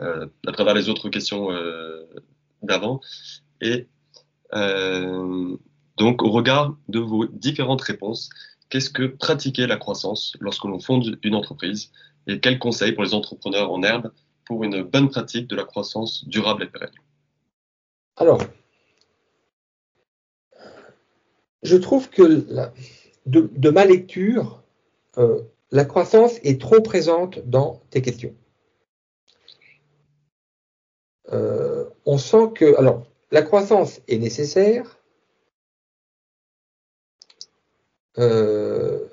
euh, 0.00 0.26
à 0.46 0.52
travers 0.52 0.74
les 0.74 0.88
autres 0.88 1.08
questions 1.10 1.50
d'avant. 2.62 3.00
Et 3.60 3.86
donc, 5.98 6.22
au 6.22 6.30
regard 6.30 6.76
de 6.88 6.98
vos 6.98 7.26
différentes 7.26 7.82
réponses, 7.82 8.30
Qu'est-ce 8.72 8.88
que 8.88 9.04
pratiquer 9.04 9.66
la 9.66 9.76
croissance 9.76 10.34
lorsque 10.40 10.64
l'on 10.64 10.80
fonde 10.80 11.18
une 11.22 11.34
entreprise 11.34 11.92
et 12.26 12.40
quels 12.40 12.58
conseils 12.58 12.92
pour 12.92 13.04
les 13.04 13.12
entrepreneurs 13.12 13.70
en 13.70 13.82
herbe 13.82 14.10
pour 14.46 14.64
une 14.64 14.80
bonne 14.82 15.10
pratique 15.10 15.46
de 15.46 15.56
la 15.56 15.64
croissance 15.64 16.26
durable 16.26 16.62
et 16.62 16.68
pérenne? 16.68 16.88
Alors, 18.16 18.40
Je 21.62 21.76
trouve 21.76 22.08
que 22.08 22.46
de, 23.26 23.70
ma 23.70 23.84
lecture, 23.84 24.62
euh, 25.18 25.42
la 25.70 25.84
croissance 25.84 26.38
est 26.42 26.58
trop 26.58 26.80
présente 26.80 27.40
dans 27.46 27.82
tes 27.90 28.00
questions. 28.00 28.34
Euh, 31.30 31.84
on 32.06 32.16
sent 32.16 32.52
que, 32.54 32.74
alors, 32.78 33.06
la 33.30 33.42
croissance 33.42 34.00
est 34.08 34.16
nécessaire, 34.16 35.01
euh, 38.18 39.08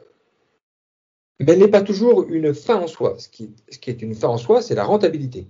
elle 1.39 1.59
n'est 1.59 1.67
pas 1.67 1.81
toujours 1.81 2.23
une 2.29 2.53
fin 2.53 2.75
en 2.75 2.87
soi. 2.87 3.15
Ce 3.17 3.29
qui, 3.29 3.55
ce 3.69 3.79
qui 3.79 3.89
est 3.89 4.01
une 4.01 4.13
fin 4.13 4.27
en 4.27 4.37
soi, 4.37 4.61
c'est 4.61 4.75
la 4.75 4.83
rentabilité. 4.83 5.47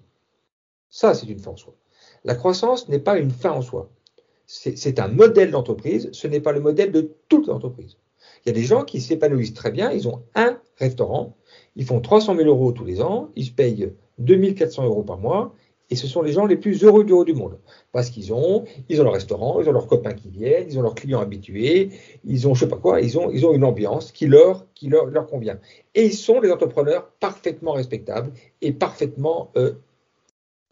Ça, 0.89 1.13
c'est 1.13 1.27
une 1.27 1.39
fin 1.39 1.51
en 1.51 1.57
soi. 1.57 1.75
La 2.23 2.35
croissance 2.35 2.89
n'est 2.89 2.99
pas 2.99 3.17
une 3.17 3.31
fin 3.31 3.51
en 3.51 3.61
soi. 3.61 3.89
C'est 4.45 4.99
un 4.99 5.07
modèle 5.07 5.51
d'entreprise, 5.51 6.09
ce 6.11 6.27
n'est 6.27 6.39
pas 6.39 6.51
le 6.51 6.59
modèle 6.59 6.91
de 6.91 7.15
toute 7.27 7.45
l'entreprise. 7.45 7.97
Il 8.43 8.49
y 8.49 8.51
a 8.51 8.53
des 8.53 8.63
gens 8.63 8.83
qui 8.83 8.99
s'épanouissent 8.99 9.53
très 9.53 9.69
bien, 9.69 9.91
ils 9.91 10.07
ont 10.07 10.23
un 10.33 10.59
restaurant, 10.77 11.37
ils 11.75 11.85
font 11.85 12.01
300 12.01 12.35
000 12.35 12.47
euros 12.47 12.71
tous 12.71 12.83
les 12.83 12.99
ans, 12.99 13.29
ils 13.35 13.45
se 13.45 13.51
payent 13.51 13.93
2400 14.17 14.85
euros 14.85 15.03
par 15.03 15.19
mois, 15.19 15.53
et 15.89 15.95
ce 15.95 16.07
sont 16.07 16.21
les 16.21 16.31
gens 16.31 16.45
les 16.45 16.57
plus 16.57 16.83
heureux 16.83 17.03
du 17.03 17.13
haut 17.13 17.25
du 17.25 17.33
monde. 17.33 17.57
Parce 17.91 18.09
qu'ils 18.09 18.33
ont, 18.33 18.65
ils 18.89 19.01
ont 19.01 19.03
leur 19.03 19.13
restaurant, 19.13 19.59
ils 19.61 19.67
ont 19.69 19.71
leurs 19.71 19.87
copains 19.87 20.13
qui 20.13 20.29
viennent, 20.29 20.65
ils 20.69 20.77
ont 20.77 20.81
leurs 20.81 20.95
clients 20.95 21.19
habitués, 21.19 21.89
ils 22.23 22.47
ont 22.47 22.53
je 22.53 22.61
sais 22.61 22.69
pas 22.69 22.77
quoi, 22.77 23.01
ils 23.01 23.17
ont, 23.17 23.29
ils 23.31 23.45
ont 23.45 23.53
une 23.53 23.63
ambiance 23.63 24.11
qui 24.11 24.27
leur, 24.27 24.65
qui 24.73 24.87
leur, 24.87 25.07
leur 25.07 25.25
convient. 25.27 25.59
Et 25.95 26.05
ils 26.05 26.13
sont 26.13 26.39
des 26.41 26.51
entrepreneurs 26.51 27.09
parfaitement 27.19 27.73
respectables 27.73 28.31
et 28.61 28.71
parfaitement 28.71 29.51
euh, 29.57 29.73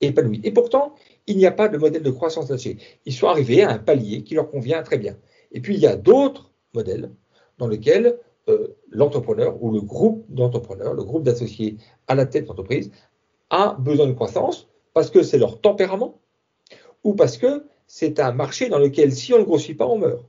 épanouis. 0.01 0.41
Et 0.43 0.51
pourtant, 0.51 0.93
il 1.25 1.38
n'y 1.38 1.45
a 1.45 1.51
pas 1.51 1.67
de 1.67 1.77
modèle 1.77 2.03
de 2.03 2.12
croissance 2.12 2.49
là-dessus. 2.49 2.77
Ils 3.06 3.13
sont 3.13 3.27
arrivés 3.27 3.63
à 3.63 3.71
un 3.71 3.80
palier 3.80 4.23
qui 4.23 4.36
leur 4.36 4.49
convient 4.49 4.84
très 4.84 4.97
bien. 4.97 5.17
Et 5.51 5.62
puis, 5.62 5.75
il 5.75 5.82
y 5.82 5.88
a 5.88 5.95
d'autres 5.95 6.51
modèles 6.73 7.12
dans 7.58 7.67
lesquels 7.67 8.19
euh, 8.49 8.77
l'entrepreneur 8.91 9.62
ou 9.62 9.71
le 9.71 9.82
groupe 9.82 10.25
d'entrepreneurs, 10.30 10.93
le 10.93 11.03
groupe 11.03 11.23
d'associés 11.23 11.77
à 12.08 12.15
la 12.15 12.25
tête 12.25 12.45
d'entreprise 12.45 12.91
a 13.49 13.75
besoin 13.80 14.08
de 14.08 14.13
croissance 14.13 14.67
parce 14.98 15.12
que 15.12 15.22
c'est 15.22 15.38
leur 15.38 15.62
tempérament 15.62 16.20
ou 17.04 17.14
parce 17.14 17.38
que 17.38 17.68
c'est 17.86 18.20
un 18.20 18.32
marché 18.32 18.68
dans 18.68 18.80
lequel 18.80 19.14
si 19.14 19.32
on 19.32 19.38
ne 19.38 19.44
grossit 19.44 19.78
pas, 19.78 19.86
on 19.86 20.00
meurt. 20.00 20.26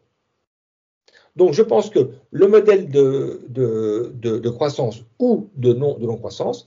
Donc 1.37 1.55
je 1.55 1.63
pense 1.63 1.89
que 1.89 2.11
le 2.31 2.49
modèle 2.49 2.91
de, 2.91 3.41
de, 3.49 4.51
croissance 4.51 5.05
ou 5.19 5.49
de 5.57 5.73
non-croissance 5.73 6.67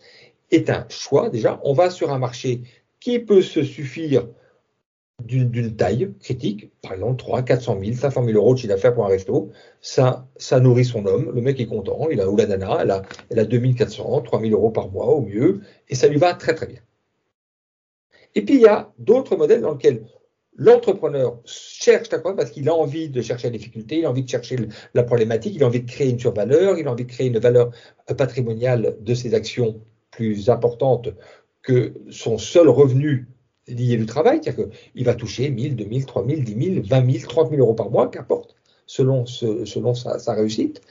est 0.50 0.72
un 0.72 0.88
choix 0.90 1.30
déjà. 1.30 1.62
On 1.64 1.74
va 1.74 1.92
sur 1.92 2.12
un 2.12 2.18
marché 2.18 2.64
qui 3.00 3.20
peut 3.20 3.44
se 3.44 3.62
suffire 3.62 4.28
d'une 5.20 5.76
taille 5.76 6.12
critique, 6.22 6.72
par 6.82 6.94
exemple 6.94 7.18
3, 7.18 7.44
400 7.44 7.78
000, 7.84 7.94
500 7.98 8.26
000 8.26 8.36
euros 8.36 8.56
de 8.56 8.60
chiffre 8.60 8.74
d'affaires 8.74 8.96
pour 8.96 9.06
un 9.06 9.10
resto, 9.10 9.52
ça, 9.80 10.28
ça 10.38 10.60
nourrit 10.60 10.86
son 10.86 11.06
homme, 11.06 11.32
le 11.36 11.42
mec 11.42 11.60
est 11.60 11.68
content, 11.68 12.08
il 12.10 12.20
a, 12.20 12.28
ou 12.28 12.36
la 12.36 12.48
nana, 12.48 12.80
elle 12.82 12.90
a, 12.90 13.04
elle 13.30 13.38
a 13.38 13.46
2400, 13.46 14.22
3000 14.22 14.54
euros 14.54 14.72
par 14.72 14.90
mois 14.90 15.06
au 15.06 15.22
mieux, 15.22 15.62
et 15.88 15.94
ça 15.94 16.08
lui 16.08 16.18
va 16.18 16.34
très 16.34 16.56
très 16.56 16.66
bien. 16.66 16.80
Et 18.36 18.44
puis, 18.44 18.56
il 18.56 18.62
y 18.62 18.68
a 18.68 18.92
d'autres 18.98 19.36
modèles 19.36 19.62
dans 19.62 19.74
lesquels 19.74 20.04
l'entrepreneur 20.58 21.40
cherche 21.46 22.10
quoi 22.10 22.36
parce 22.36 22.52
qu'il 22.52 22.68
a 22.70 22.76
envie 22.76 23.10
de 23.10 23.22
chercher 23.22 23.48
la 23.48 23.58
difficulté, 23.58 24.00
il 24.00 24.06
a 24.06 24.10
envie 24.10 24.24
de 24.24 24.30
chercher 24.30 24.58
la 24.94 25.04
problématique, 25.04 25.56
il 25.56 25.64
a 25.64 25.68
envie 25.68 25.82
de 25.82 25.90
créer 25.90 26.10
une 26.10 26.20
survaleur, 26.20 26.78
il 26.78 26.88
a 26.88 26.92
envie 26.92 27.06
de 27.06 27.12
créer 27.12 27.28
une 27.28 27.40
valeur 27.40 27.72
patrimoniale 28.18 28.98
de 29.00 29.14
ses 29.14 29.34
actions 29.34 29.82
plus 30.12 30.50
importante 30.50 31.10
que 31.62 31.94
son 32.10 32.38
seul 32.38 32.68
revenu 32.70 33.28
lié 33.68 33.98
du 33.98 34.06
travail, 34.06 34.40
c'est-à-dire 34.44 34.70
qu'il 34.94 35.06
va 35.06 35.16
toucher 35.16 35.50
1000, 35.50 35.76
2000, 35.76 36.06
3000, 36.06 36.44
10 36.44 36.74
000, 36.76 36.86
20 36.86 37.12
000, 37.12 37.28
30 37.28 37.50
000 37.50 37.62
euros 37.62 37.74
par 37.74 37.90
mois, 37.90 38.10
qu'importe, 38.10 38.56
selon, 38.86 39.26
selon 39.26 39.94
sa, 39.94 40.34
réussite. 40.34 40.82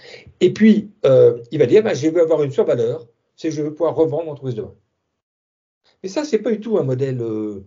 Et 0.40 0.53
puis, 0.53 0.90
euh, 1.05 1.42
il 1.50 1.59
va 1.59 1.66
dire, 1.66 1.83
ben, 1.83 1.94
je 1.94 2.09
veux 2.09 2.22
avoir 2.22 2.42
une 2.42 2.53
survaleur, 2.53 3.07
c'est 3.37 3.48
que 3.48 3.55
je 3.55 3.62
veux 3.62 3.74
pouvoir 3.74 3.94
revendre 3.94 4.24
mon 4.24 4.33
entreprise 4.33 4.55
demain. 4.55 4.74
Mais 6.03 6.09
ça, 6.09 6.24
c'est 6.24 6.38
pas 6.38 6.50
du 6.50 6.61
tout 6.61 6.79
un 6.79 6.83
modèle 6.83 7.20
euh, 7.20 7.64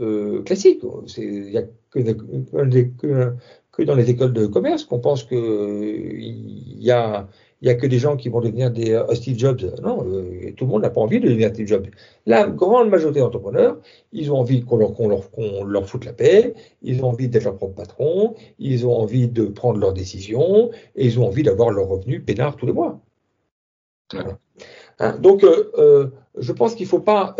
euh, 0.00 0.42
classique. 0.42 0.82
Il 1.18 1.42
n'y 1.50 1.58
a 1.58 1.64
que, 1.90 3.36
que, 3.72 3.82
dans 3.82 3.94
les 3.94 4.10
écoles 4.10 4.32
de 4.32 4.46
commerce 4.46 4.84
qu'on 4.84 5.00
pense 5.00 5.24
qu'il 5.24 5.38
y 6.78 6.90
a, 6.90 7.28
y 7.60 7.68
a 7.68 7.74
que 7.74 7.86
des 7.86 7.98
gens 7.98 8.16
qui 8.16 8.28
vont 8.28 8.40
devenir 8.40 8.70
des 8.70 8.92
euh, 8.92 9.14
Steve 9.14 9.38
Jobs. 9.38 9.62
Non, 9.82 9.98
tout 10.56 10.64
le 10.64 10.70
monde 10.70 10.82
n'a 10.82 10.90
pas 10.90 11.00
envie 11.00 11.20
de 11.20 11.28
devenir 11.28 11.50
Steve 11.50 11.66
Jobs. 11.66 11.86
La 12.26 12.46
grande 12.46 12.88
majorité 12.88 13.20
d'entrepreneurs, 13.20 13.78
ils 14.12 14.32
ont 14.32 14.38
envie 14.38 14.62
qu'on 14.64 14.78
leur, 14.78 14.92
leur, 15.00 15.64
leur, 15.64 15.86
foute 15.88 16.04
la 16.04 16.12
paix, 16.12 16.54
ils 16.82 17.04
ont 17.04 17.08
envie 17.08 17.28
d'être 17.28 17.44
leur 17.44 17.56
propre 17.56 17.74
patron, 17.74 18.34
ils 18.58 18.86
ont 18.86 18.96
envie 18.96 19.28
de 19.28 19.44
prendre 19.46 19.78
leurs 19.78 19.92
décisions, 19.92 20.70
et 20.96 21.06
ils 21.06 21.20
ont 21.20 21.26
envie 21.26 21.42
d'avoir 21.42 21.70
leur 21.70 21.88
revenu 21.88 22.20
peinard 22.20 22.56
tous 22.56 22.66
les 22.66 22.72
mois. 22.72 23.00
Hein, 24.98 25.18
donc, 25.18 25.44
je 26.38 26.52
pense 26.52 26.74
qu'il 26.74 26.86
ne 26.86 26.90
faut 26.90 27.00
pas 27.00 27.36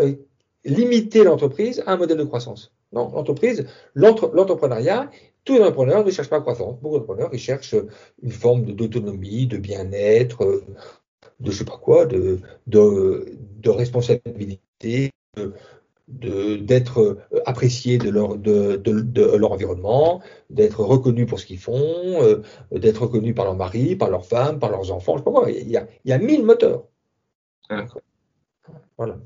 limiter 0.63 1.23
l'entreprise 1.23 1.83
à 1.85 1.93
un 1.93 1.97
modèle 1.97 2.17
de 2.17 2.23
croissance. 2.23 2.73
Non, 2.91 3.11
l'entreprise, 3.13 3.65
l'entrepreneuriat, 3.93 5.09
tous 5.43 5.53
les 5.53 5.59
entrepreneurs 5.61 6.05
ne 6.05 6.11
cherchent 6.11 6.29
pas 6.29 6.37
la 6.37 6.41
croissance. 6.41 6.79
Beaucoup 6.81 6.95
d'entrepreneurs, 6.95 7.29
ils 7.33 7.39
cherchent 7.39 7.75
une 8.21 8.31
forme 8.31 8.73
d'autonomie, 8.73 9.47
de 9.47 9.57
bien-être, 9.57 10.63
de 11.39 11.51
je 11.51 11.57
sais 11.57 11.65
pas 11.65 11.77
quoi, 11.77 12.05
de, 12.05 12.39
de, 12.67 13.69
responsabilité, 13.69 15.11
d'être 16.07 17.17
apprécié 17.45 17.97
de 17.97 18.09
leur, 18.09 18.37
de, 18.37 18.77
de, 18.77 19.35
leur 19.35 19.51
environnement, 19.51 20.21
d'être 20.49 20.81
reconnu 20.81 21.25
pour 21.25 21.39
ce 21.39 21.45
qu'ils 21.45 21.59
font, 21.59 22.23
euh, 22.23 22.41
d'être 22.71 23.03
reconnu 23.03 23.33
par 23.33 23.45
leur 23.45 23.55
mari, 23.55 23.95
par 23.95 24.09
leur 24.09 24.25
femme, 24.25 24.59
par 24.59 24.69
leurs 24.69 24.91
enfants, 24.91 25.13
je 25.13 25.19
sais 25.19 25.25
pas 25.25 25.31
quoi. 25.31 25.51
Il 25.51 25.69
y 25.69 25.77
a, 25.77 25.87
il 26.05 26.09
y 26.09 26.13
a 26.13 26.17
mille 26.17 26.45
moteurs. 26.45 26.85
Voilà. 28.97 29.17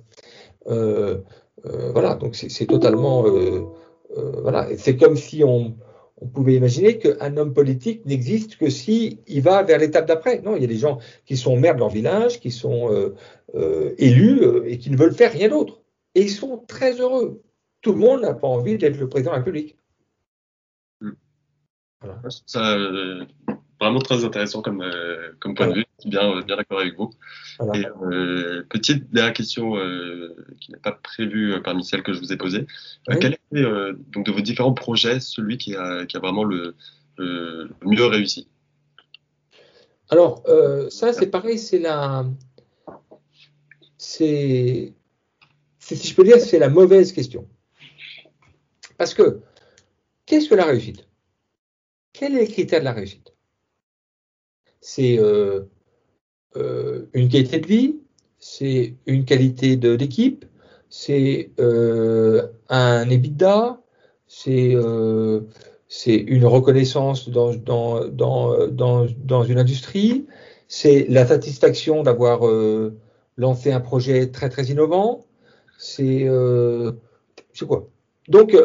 Euh, 0.67 1.19
euh, 1.65 1.91
voilà, 1.91 2.15
donc 2.15 2.35
c'est 2.35 2.65
totalement. 2.65 3.25
Euh, 3.27 3.65
voilà, 4.41 4.67
c'est 4.77 4.97
comme 4.97 5.15
si 5.15 5.43
on, 5.43 5.77
pouvait 6.33 6.55
imaginer 6.55 6.97
qu'un 6.97 7.37
homme 7.37 7.53
politique 7.53 8.05
n'existe 8.05 8.57
que 8.57 8.69
si 8.69 9.19
il 9.27 9.41
va 9.41 9.63
vers 9.63 9.79
l'étape 9.79 10.05
d'après. 10.05 10.41
Non, 10.41 10.55
il 10.55 10.61
y 10.61 10.65
a 10.65 10.67
des 10.67 10.75
gens 10.75 10.99
qui 11.25 11.37
sont 11.37 11.55
maires 11.57 11.75
de 11.75 11.79
leur 11.79 11.89
village, 11.89 12.41
qui 12.41 12.51
sont 12.51 13.13
élus 13.97 14.41
et 14.65 14.77
qui 14.79 14.89
ne 14.89 14.97
veulent 14.97 15.13
faire 15.13 15.31
rien 15.31 15.47
d'autre. 15.47 15.81
Et 16.15 16.23
ils 16.23 16.29
sont 16.29 16.57
très 16.67 16.99
heureux. 16.99 17.41
Tout 17.81 17.93
le 17.93 17.99
monde 17.99 18.21
n'a 18.21 18.33
pas 18.33 18.47
envie 18.47 18.77
d'être 18.77 18.97
le 18.97 19.07
président 19.07 19.31
de 19.31 19.35
la 19.35 19.43
République. 19.43 19.77
Voilà. 22.01 22.21
Ça, 22.45 22.77
vraiment 23.79 23.99
très 23.99 24.23
intéressant 24.25 24.61
comme, 24.61 24.81
euh, 24.81 25.31
comme 25.39 25.55
point 25.55 25.67
de 25.67 25.73
vue. 25.73 25.85
Bien, 26.05 26.31
euh, 26.31 26.41
bien 26.41 26.57
d'accord 26.57 26.79
avec 26.79 26.95
vous. 26.97 27.11
Et, 27.73 27.85
euh, 28.03 28.63
petite 28.69 29.11
dernière 29.11 29.33
question 29.33 29.75
qui 30.59 30.71
n'est 30.71 30.79
pas 30.79 30.91
prévue 30.91 31.61
parmi 31.63 31.83
celles 31.83 32.03
que 32.03 32.13
je 32.13 32.19
vous 32.19 32.31
ai 32.31 32.37
posées. 32.37 32.65
quel 33.19 33.33
est, 33.53 33.63
donc, 34.11 34.25
de 34.25 34.31
vos 34.31 34.41
différents 34.41 34.73
projets, 34.73 35.19
celui 35.19 35.57
qui 35.57 35.75
a, 35.75 36.05
qui 36.05 36.17
a 36.17 36.19
vraiment 36.19 36.43
le, 36.43 36.75
mieux 37.83 38.05
réussi? 38.05 38.47
Alors, 40.09 40.43
ça, 40.89 41.13
c'est 41.13 41.27
pareil, 41.27 41.59
c'est 41.59 41.79
la. 41.79 42.25
C'est. 43.97 44.93
Si 45.79 46.07
je 46.07 46.15
peux 46.15 46.23
dire, 46.23 46.39
c'est 46.39 46.59
la 46.59 46.69
mauvaise 46.69 47.11
question. 47.11 47.47
Parce 48.97 49.13
que, 49.13 49.41
qu'est-ce 50.25 50.47
que 50.49 50.55
la 50.55 50.65
réussite? 50.65 51.07
Quel 52.13 52.35
est 52.35 52.41
le 52.41 52.47
critère 52.47 52.79
de 52.79 52.85
la 52.85 52.93
réussite? 52.93 53.28
C'est 54.81 55.19
euh, 55.19 55.61
euh, 56.55 57.05
une 57.13 57.29
qualité 57.29 57.59
de 57.59 57.67
vie, 57.67 57.99
c'est 58.37 58.95
une 59.05 59.25
qualité 59.25 59.75
d'équipe, 59.75 60.45
c'est 60.89 61.51
euh, 61.59 62.47
un 62.69 63.09
EBITDA, 63.09 63.81
c'est 64.27 64.73
une 66.05 66.45
reconnaissance 66.45 67.29
dans, 67.29 67.53
dans, 67.53 68.07
dans, 68.07 68.67
dans, 68.67 69.43
une 69.43 69.59
industrie, 69.59 70.27
c'est 70.67 71.07
la 71.09 71.25
satisfaction 71.25 72.03
d'avoir 72.03 72.41
lancé 73.37 73.71
un 73.71 73.79
projet 73.79 74.31
très 74.31 74.49
très 74.49 74.65
innovant, 74.65 75.25
c'est 75.77 76.27
quoi? 77.67 77.89
Donc, 78.27 78.55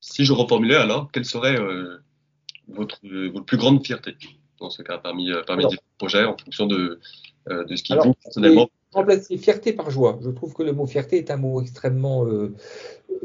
si 0.00 0.24
je 0.24 0.32
reformulais 0.32 0.76
alors, 0.76 1.10
quelle 1.10 1.24
serait 1.24 1.56
votre, 2.68 2.98
votre, 3.32 3.44
plus 3.44 3.56
grande 3.56 3.84
fierté 3.84 4.16
dans 4.60 4.70
ce 4.70 4.82
cas, 4.82 4.98
parmi, 4.98 5.30
euh, 5.30 5.42
parmi 5.46 5.64
les 5.64 5.78
projets, 5.98 6.24
en 6.24 6.36
fonction 6.36 6.66
de, 6.66 6.98
euh, 7.48 7.64
de 7.64 7.76
ce 7.76 7.82
qui 7.82 7.94
vous, 7.94 8.14
personnellement 8.14 8.68
Remplacer 8.92 9.36
fierté 9.36 9.74
par 9.74 9.90
joie. 9.90 10.18
Je 10.22 10.30
trouve 10.30 10.54
que 10.54 10.62
le 10.62 10.72
mot 10.72 10.86
fierté 10.86 11.18
est 11.18 11.30
un 11.30 11.36
mot 11.36 11.60
extrêmement. 11.60 12.24
Euh, 12.24 12.54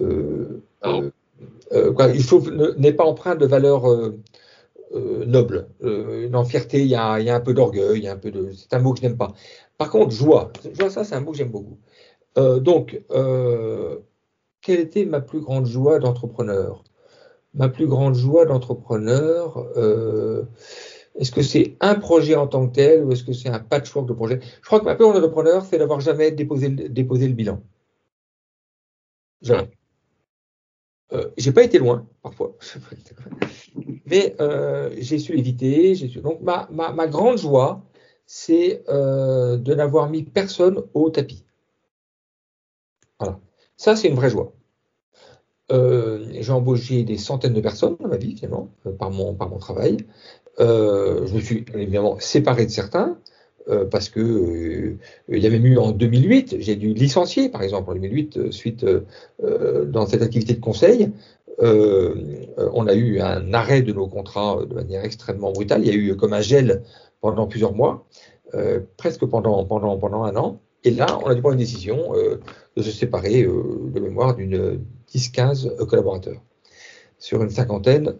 euh, 0.01 1.93
quoi, 1.93 2.09
il 2.09 2.21
faut 2.21 2.43
n'est 2.77 2.91
pas 2.91 3.05
empreint 3.05 3.35
de 3.35 3.45
valeur 3.45 3.85
noble. 4.93 5.69
non, 5.81 6.43
fierté, 6.43 6.81
il 6.81 6.87
y 6.87 6.95
a, 6.95 7.17
il 7.21 7.27
y 7.27 7.29
a 7.29 7.35
un 7.35 7.39
peu 7.39 7.53
d'orgueil, 7.53 7.97
il 7.99 8.03
y 8.03 8.09
a 8.09 8.11
un 8.11 8.17
peu 8.17 8.29
de. 8.29 8.51
C'est 8.51 8.73
un 8.73 8.79
mot 8.79 8.91
que 8.91 8.99
je 8.99 9.03
n'aime 9.07 9.15
pas. 9.15 9.33
Par 9.77 9.89
contre, 9.89 10.11
joie. 10.11 10.51
Joie, 10.73 10.89
ça, 10.89 11.05
c'est 11.05 11.15
un 11.15 11.21
mot 11.21 11.31
que 11.31 11.37
j'aime 11.37 11.51
beaucoup. 11.51 11.77
donc, 12.35 13.01
quelle 14.59 14.79
était 14.81 15.05
ma 15.05 15.21
plus 15.21 15.39
grande 15.39 15.65
joie 15.65 15.99
d'entrepreneur? 15.99 16.83
Ma 17.53 17.69
plus 17.69 17.87
grande 17.87 18.15
joie 18.15 18.45
d'entrepreneur, 18.45 19.57
euh, 19.77 20.45
est-ce 21.15 21.31
que 21.31 21.43
c'est 21.43 21.77
un 21.79 21.95
projet 21.95 22.35
en 22.35 22.47
tant 22.47 22.67
que 22.67 22.73
tel 22.73 23.03
ou 23.03 23.11
est-ce 23.11 23.23
que 23.23 23.33
c'est 23.33 23.49
un 23.49 23.59
patchwork 23.59 24.07
de 24.07 24.13
projets? 24.13 24.39
Je 24.61 24.65
crois 24.65 24.79
que 24.79 24.85
ma 24.85 24.95
plus 24.95 25.03
grande 25.03 25.15
d'entrepreneur, 25.15 25.63
c'est 25.65 25.77
d'avoir 25.77 25.99
jamais 25.99 26.31
déposé, 26.31 26.69
le 26.69 27.33
bilan. 27.33 27.61
Jamais. 29.41 29.69
Euh, 31.11 31.29
j'ai 31.37 31.51
pas 31.51 31.63
été 31.63 31.77
loin, 31.77 32.07
parfois. 32.23 32.57
Mais 34.05 34.35
euh, 34.41 34.95
j'ai 34.97 35.19
su 35.19 35.35
l'éviter. 35.35 35.93
Su... 35.95 36.07
Donc, 36.21 36.41
ma, 36.41 37.07
grande 37.07 37.37
joie, 37.37 37.83
c'est 38.25 38.83
euh, 38.89 39.57
de 39.57 39.75
n'avoir 39.75 40.09
mis 40.09 40.23
personne 40.23 40.83
au 40.93 41.09
tapis. 41.11 41.45
Voilà. 43.19 43.39
Ça, 43.77 43.95
c'est 43.95 44.07
une 44.07 44.15
vraie 44.15 44.29
joie. 44.31 44.53
Euh, 45.71 46.25
j'ai 46.31 46.51
embauché 46.51 47.03
des 47.03 47.17
centaines 47.17 47.53
de 47.53 47.61
personnes 47.61 47.95
dans 47.99 48.09
ma 48.09 48.17
vie, 48.17 48.35
finalement, 48.35 48.69
euh, 48.85 48.91
par, 48.91 49.11
mon, 49.11 49.33
par 49.33 49.49
mon 49.49 49.57
travail. 49.57 49.97
Euh, 50.59 51.25
je 51.25 51.33
me 51.33 51.39
suis 51.39 51.65
évidemment 51.73 52.19
séparé 52.19 52.65
de 52.65 52.71
certains. 52.71 53.17
Parce 53.91 54.09
que 54.09 54.97
il 55.29 55.37
y 55.37 55.45
avait 55.45 55.55
eu 55.55 55.77
en 55.77 55.91
2008, 55.91 56.57
j'ai 56.59 56.75
dû 56.75 56.93
licencier 56.93 57.47
par 57.47 57.63
exemple 57.63 57.91
en 57.91 57.93
2008 57.93 58.35
euh, 58.37 58.51
suite 58.51 58.85
dans 59.39 60.05
cette 60.05 60.21
activité 60.21 60.53
de 60.53 60.59
conseil, 60.59 61.13
on 61.61 62.87
a 62.87 62.93
eu 62.93 63.21
un 63.21 63.53
arrêt 63.53 63.81
de 63.81 63.93
nos 63.93 64.09
contrats 64.09 64.65
de 64.69 64.73
manière 64.73 65.05
extrêmement 65.05 65.53
brutale. 65.53 65.79
Il 65.81 65.87
y 65.87 65.91
a 65.91 65.93
eu 65.93 66.17
comme 66.17 66.33
un 66.33 66.41
gel 66.41 66.83
pendant 67.21 67.47
plusieurs 67.47 67.73
mois, 67.73 68.05
presque 68.97 69.25
pendant 69.27 69.63
pendant 69.63 69.97
pendant 69.97 70.23
un 70.25 70.35
an. 70.35 70.59
Et 70.83 70.91
là, 70.91 71.17
on 71.23 71.27
a 71.27 71.33
dû 71.33 71.39
prendre 71.39 71.53
une 71.53 71.59
décision 71.59 72.11
de 72.75 72.81
se 72.81 72.91
séparer 72.91 73.43
de 73.43 73.99
mémoire 74.01 74.35
d'une 74.35 74.83
10-15 75.13 75.85
collaborateurs 75.85 76.41
sur 77.19 77.41
une 77.41 77.49
cinquantaine, 77.49 78.15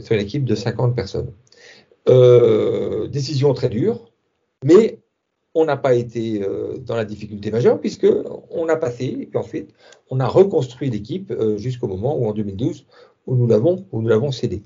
sur 0.00 0.14
une 0.14 0.20
équipe 0.20 0.44
de 0.44 0.54
50 0.54 0.96
personnes. 0.96 1.32
décision 3.10 3.54
très 3.54 3.68
dure 3.68 4.10
mais 4.64 5.00
on 5.54 5.64
n'a 5.64 5.76
pas 5.76 5.94
été 5.94 6.42
euh, 6.42 6.78
dans 6.78 6.96
la 6.96 7.04
difficulté 7.04 7.50
majeure 7.50 7.80
puisque 7.80 8.06
on 8.50 8.68
a 8.68 8.76
passé 8.76 9.04
et 9.20 9.26
puis 9.26 9.38
ensuite 9.38 9.70
on 10.10 10.20
a 10.20 10.26
reconstruit 10.26 10.90
l'équipe 10.90 11.30
euh, 11.30 11.56
jusqu'au 11.56 11.88
moment 11.88 12.16
où 12.16 12.26
en 12.26 12.32
2012 12.32 12.86
où 13.26 13.36
nous 13.36 13.46
l'avons 13.46 13.86
où 13.90 14.00
nous 14.00 14.08
l'avons 14.08 14.32
cédé. 14.32 14.62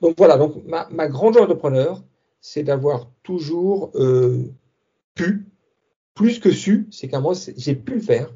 Donc 0.00 0.14
voilà, 0.18 0.36
donc 0.36 0.62
ma, 0.66 0.88
ma 0.90 1.08
grande 1.08 1.34
joie 1.34 1.42
d'entrepreneur, 1.42 2.02
c'est 2.40 2.62
d'avoir 2.62 3.10
toujours 3.22 3.90
euh, 3.94 4.52
pu, 5.14 5.46
plus 6.14 6.38
que 6.38 6.50
su, 6.50 6.86
c'est 6.90 7.08
qu'à 7.08 7.20
moi 7.20 7.34
j'ai 7.56 7.74
pu 7.74 7.94
le 7.94 8.00
faire. 8.00 8.32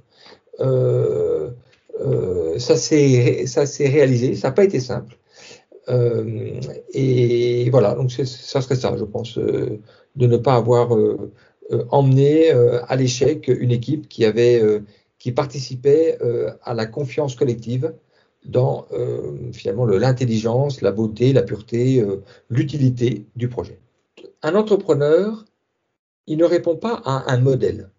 Euh, 2.00 2.54
euh, 2.54 2.58
ça 2.58 2.76
s'est 2.76 3.88
réalisé, 3.88 4.34
ça 4.34 4.48
n'a 4.48 4.52
pas 4.52 4.64
été 4.64 4.80
simple. 4.80 5.16
et 6.94 7.68
voilà, 7.70 7.94
donc 7.94 8.12
ça 8.12 8.60
serait 8.60 8.76
ça, 8.76 8.96
je 8.96 9.04
pense 9.04 9.38
de 10.16 10.26
ne 10.26 10.36
pas 10.36 10.54
avoir 10.54 10.94
euh, 10.94 11.32
euh, 11.72 11.84
emmené 11.90 12.52
euh, 12.52 12.80
à 12.86 12.96
l'échec 12.96 13.48
une 13.48 13.70
équipe 13.70 14.08
qui 14.08 14.24
avait 14.24 14.62
qui 15.18 15.32
participait 15.32 16.18
à 16.62 16.72
la 16.72 16.86
confiance 16.86 17.36
collective 17.36 17.92
dans 18.46 18.86
finalement 19.52 19.84
l'intelligence, 19.84 20.80
la 20.80 20.92
beauté, 20.92 21.34
la 21.34 21.42
pureté, 21.42 22.02
l'utilité 22.48 23.26
du 23.36 23.50
projet. 23.50 23.78
Un 24.42 24.54
entrepreneur, 24.54 25.44
il 26.26 26.38
ne 26.38 26.44
répond 26.46 26.76
pas 26.76 27.02
à 27.04 27.30
un 27.30 27.38
modèle, 27.38 27.90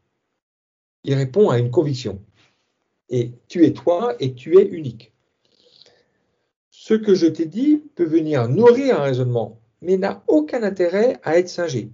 il 1.04 1.14
répond 1.14 1.52
à 1.52 1.60
une 1.60 1.70
conviction. 1.70 2.20
Et 3.12 3.32
tu 3.48 3.66
es 3.66 3.74
toi 3.74 4.16
et 4.20 4.34
tu 4.34 4.58
es 4.58 4.66
unique. 4.66 5.14
Ce 6.72 6.96
que 6.96 7.14
je 7.14 7.28
t'ai 7.28 7.46
dit 7.46 7.84
peut 7.96 8.06
venir 8.06 8.50
nourrir 8.50 9.00
un 9.00 9.04
raisonnement, 9.04 9.60
mais 9.82 9.98
n'a 9.98 10.24
aucun 10.28 10.64
intérêt 10.64 11.20
à 11.24 11.38
être 11.38 11.50
singé 11.50 11.92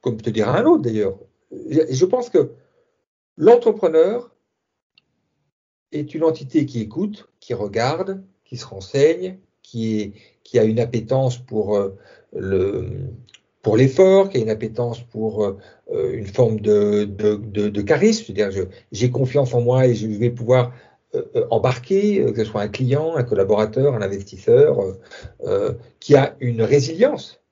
comme 0.00 0.20
te 0.20 0.30
dira 0.30 0.58
un 0.58 0.64
autre 0.64 0.82
d'ailleurs. 0.82 1.18
Je 1.50 2.04
pense 2.04 2.30
que 2.30 2.52
l'entrepreneur 3.36 4.34
est 5.92 6.14
une 6.14 6.24
entité 6.24 6.66
qui 6.66 6.80
écoute, 6.80 7.28
qui 7.40 7.54
regarde, 7.54 8.22
qui 8.44 8.56
se 8.56 8.66
renseigne, 8.66 9.38
qui, 9.62 10.14
qui 10.44 10.58
a 10.58 10.64
une 10.64 10.80
appétence 10.80 11.38
pour 11.38 11.76
euh, 11.76 11.96
le 12.32 13.10
pour 13.68 13.76
l'effort, 13.76 14.30
qui 14.30 14.38
a 14.38 14.40
une 14.40 14.48
appétence 14.48 15.02
pour 15.02 15.44
euh, 15.44 15.58
une 16.14 16.24
forme 16.26 16.58
de, 16.58 17.04
de, 17.04 17.36
de, 17.36 17.82
charisme, 17.82 18.24
c'est-à-dire 18.24 18.66
j'ai 18.92 19.10
confiance 19.10 19.52
en 19.52 19.60
moi 19.60 19.86
et 19.86 19.94
je 19.94 20.06
vais 20.06 20.30
pouvoir 20.30 20.72
euh, 21.14 21.44
embarquer, 21.50 22.24
que 22.32 22.44
ce 22.44 22.50
soit 22.50 22.62
un 22.62 22.68
client, 22.68 23.14
un 23.14 23.24
collaborateur, 23.24 23.94
un 23.94 24.00
investisseur, 24.00 24.78
qui 26.00 26.16
a 26.16 26.34
une 26.40 26.62
résilience 26.62 27.42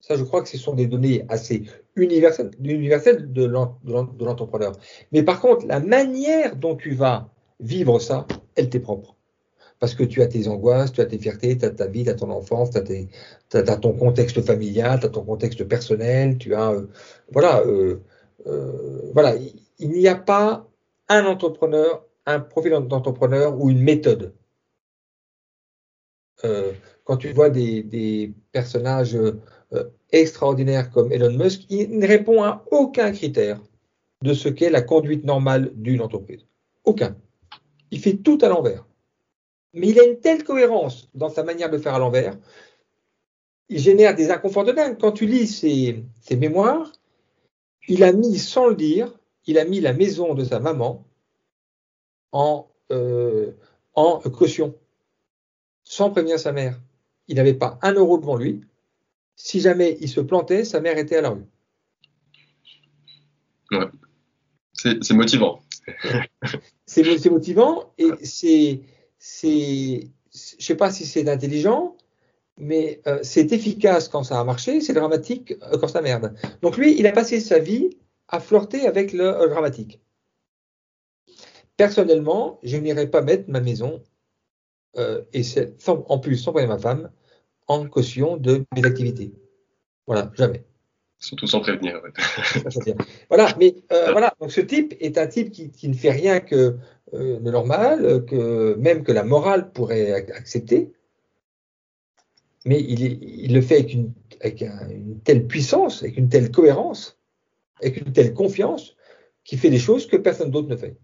ça, 0.00 0.16
je 0.16 0.24
crois 0.24 0.42
que 0.42 0.48
ce 0.48 0.58
sont 0.58 0.74
des 0.74 0.86
données 0.86 1.24
assez 1.30 1.62
universelles 1.96 3.32
de 3.32 3.44
l'entrepreneur. 3.46 4.72
Mais 5.12 5.22
par 5.22 5.40
contre, 5.40 5.66
la 5.66 5.80
manière 5.80 6.56
dont 6.56 6.76
tu 6.76 6.94
vas 6.94 7.30
vivre 7.58 7.98
ça, 7.98 8.26
elle 8.54 8.68
t'est 8.68 8.80
propre. 8.80 9.16
Parce 9.80 9.94
que 9.94 10.04
tu 10.04 10.22
as 10.22 10.26
tes 10.26 10.48
angoisses, 10.48 10.92
tu 10.92 11.00
as 11.00 11.06
tes 11.06 11.18
fiertés, 11.18 11.58
tu 11.58 11.64
as 11.64 11.70
ta 11.70 11.86
vie, 11.86 12.04
tu 12.04 12.10
as 12.10 12.14
ton 12.14 12.30
enfance, 12.30 12.70
tu 12.70 12.78
as, 13.56 13.76
ton 13.76 13.92
contexte 13.92 14.40
familial, 14.42 15.00
tu 15.00 15.06
as 15.06 15.08
ton 15.10 15.24
contexte 15.24 15.64
personnel, 15.64 16.38
tu 16.38 16.54
as. 16.54 16.72
Euh, 16.72 16.88
voilà. 17.32 17.60
Euh, 17.66 18.00
euh, 18.46 19.10
voilà. 19.12 19.34
Il, 19.78 19.90
n'y 19.90 20.08
a 20.08 20.14
pas 20.14 20.68
un 21.08 21.26
entrepreneur, 21.26 22.04
un 22.26 22.40
profil 22.40 22.72
d'entrepreneur 22.72 23.60
ou 23.60 23.70
une 23.70 23.82
méthode. 23.82 24.34
quand 27.04 27.16
tu 27.16 27.32
vois 27.32 27.50
des, 27.50 28.32
personnages 28.52 29.16
euh, 29.74 29.90
extraordinaire 30.12 30.90
comme 30.90 31.10
Elon 31.12 31.32
Musk, 31.32 31.64
il 31.68 31.98
ne 31.98 32.06
répond 32.06 32.42
à 32.42 32.64
aucun 32.70 33.10
critère 33.12 33.60
de 34.22 34.32
ce 34.32 34.48
qu'est 34.48 34.70
la 34.70 34.82
conduite 34.82 35.24
normale 35.24 35.72
d'une 35.74 36.00
entreprise. 36.00 36.46
Aucun. 36.84 37.16
Il 37.90 37.98
fait 37.98 38.14
tout 38.14 38.38
à 38.42 38.48
l'envers. 38.48 38.86
Mais 39.74 39.88
il 39.88 40.00
a 40.00 40.04
une 40.04 40.20
telle 40.20 40.44
cohérence 40.44 41.08
dans 41.14 41.28
sa 41.28 41.42
manière 41.42 41.70
de 41.70 41.78
faire 41.78 41.94
à 41.94 41.98
l'envers, 41.98 42.36
il 43.68 43.78
génère 43.78 44.14
des 44.14 44.30
inconforts 44.30 44.64
de 44.64 44.72
dingue. 44.72 44.98
Quand 44.98 45.12
tu 45.12 45.26
lis 45.26 45.46
ses, 45.46 46.04
mémoires, 46.36 46.92
il 47.88 48.02
a 48.04 48.12
mis, 48.12 48.38
sans 48.38 48.68
le 48.68 48.76
dire, 48.76 49.12
il 49.46 49.58
a 49.58 49.64
mis 49.64 49.80
la 49.80 49.92
maison 49.92 50.34
de 50.34 50.44
sa 50.44 50.60
maman 50.60 51.06
en, 52.32 52.68
euh, 52.92 53.52
en 53.94 54.18
caution, 54.20 54.76
sans 55.82 56.10
prévenir 56.10 56.38
sa 56.38 56.52
mère. 56.52 56.80
Il 57.28 57.36
n'avait 57.36 57.54
pas 57.54 57.78
un 57.82 57.94
euro 57.94 58.18
devant 58.18 58.36
lui, 58.36 58.60
si 59.36 59.60
jamais 59.60 59.96
il 60.00 60.08
se 60.08 60.20
plantait, 60.20 60.64
sa 60.64 60.80
mère 60.80 60.98
était 60.98 61.16
à 61.16 61.22
la 61.22 61.30
rue. 61.30 61.46
Ouais. 63.70 63.86
C'est 64.72 65.14
motivant. 65.14 65.60
c'est 66.86 67.30
motivant 67.30 67.92
et 67.98 68.10
c'est, 68.24 68.80
je 69.24 70.06
sais 70.58 70.74
pas 70.74 70.90
si 70.90 71.06
c'est 71.06 71.28
intelligent, 71.28 71.96
mais 72.58 73.00
euh, 73.06 73.20
c'est 73.22 73.52
efficace 73.52 74.08
quand 74.08 74.22
ça 74.22 74.38
a 74.38 74.44
marché, 74.44 74.80
c'est 74.80 74.92
dramatique 74.92 75.54
euh, 75.62 75.78
quand 75.78 75.88
ça 75.88 76.02
merde. 76.02 76.34
Donc 76.62 76.76
lui, 76.76 76.98
il 76.98 77.06
a 77.06 77.12
passé 77.12 77.40
sa 77.40 77.58
vie 77.58 77.90
à 78.28 78.40
flirter 78.40 78.86
avec 78.86 79.12
le 79.12 79.24
euh, 79.24 79.48
dramatique. 79.48 80.00
Personnellement, 81.76 82.60
je 82.62 82.76
n'irai 82.76 83.10
pas 83.10 83.22
mettre 83.22 83.48
ma 83.48 83.60
maison, 83.60 84.02
et 84.96 85.42
en 85.88 86.18
plus 86.20 86.36
sans 86.36 86.52
prévenir 86.52 86.76
ma 86.76 86.80
femme, 86.80 87.10
en 87.66 87.88
caution 87.88 88.36
de 88.36 88.64
mes 88.76 88.84
activités. 88.84 89.32
Voilà, 90.06 90.30
jamais. 90.34 90.64
Surtout 91.24 91.46
sans 91.46 91.60
prévenir. 91.60 92.02
voilà, 93.30 93.54
mais 93.58 93.74
euh, 93.92 94.12
voilà, 94.12 94.34
donc 94.40 94.52
ce 94.52 94.60
type 94.60 94.94
est 95.00 95.16
un 95.16 95.26
type 95.26 95.50
qui, 95.50 95.88
ne 95.88 95.94
fait 95.94 96.10
rien 96.10 96.40
que 96.40 96.76
euh, 97.14 97.40
de 97.40 97.50
normal, 97.50 98.26
que 98.26 98.74
même 98.74 99.02
que 99.04 99.12
la 99.12 99.24
morale 99.24 99.72
pourrait 99.72 100.12
accepter, 100.12 100.92
mais 102.66 102.78
il, 102.78 103.54
le 103.54 103.60
fait 103.62 103.76
avec, 103.76 103.94
une, 103.94 104.12
une, 104.42 105.20
telle 105.20 105.46
puissance, 105.46 106.02
avec 106.02 106.18
une 106.18 106.28
telle 106.28 106.50
cohérence, 106.50 107.18
avec 107.80 107.96
une 107.96 108.12
telle 108.12 108.34
confiance, 108.34 108.94
qui 109.44 109.56
fait 109.56 109.70
des 109.70 109.78
choses 109.78 110.06
que 110.06 110.18
personne 110.18 110.50
d'autre 110.50 110.68
ne 110.68 110.76
fait. 110.76 110.98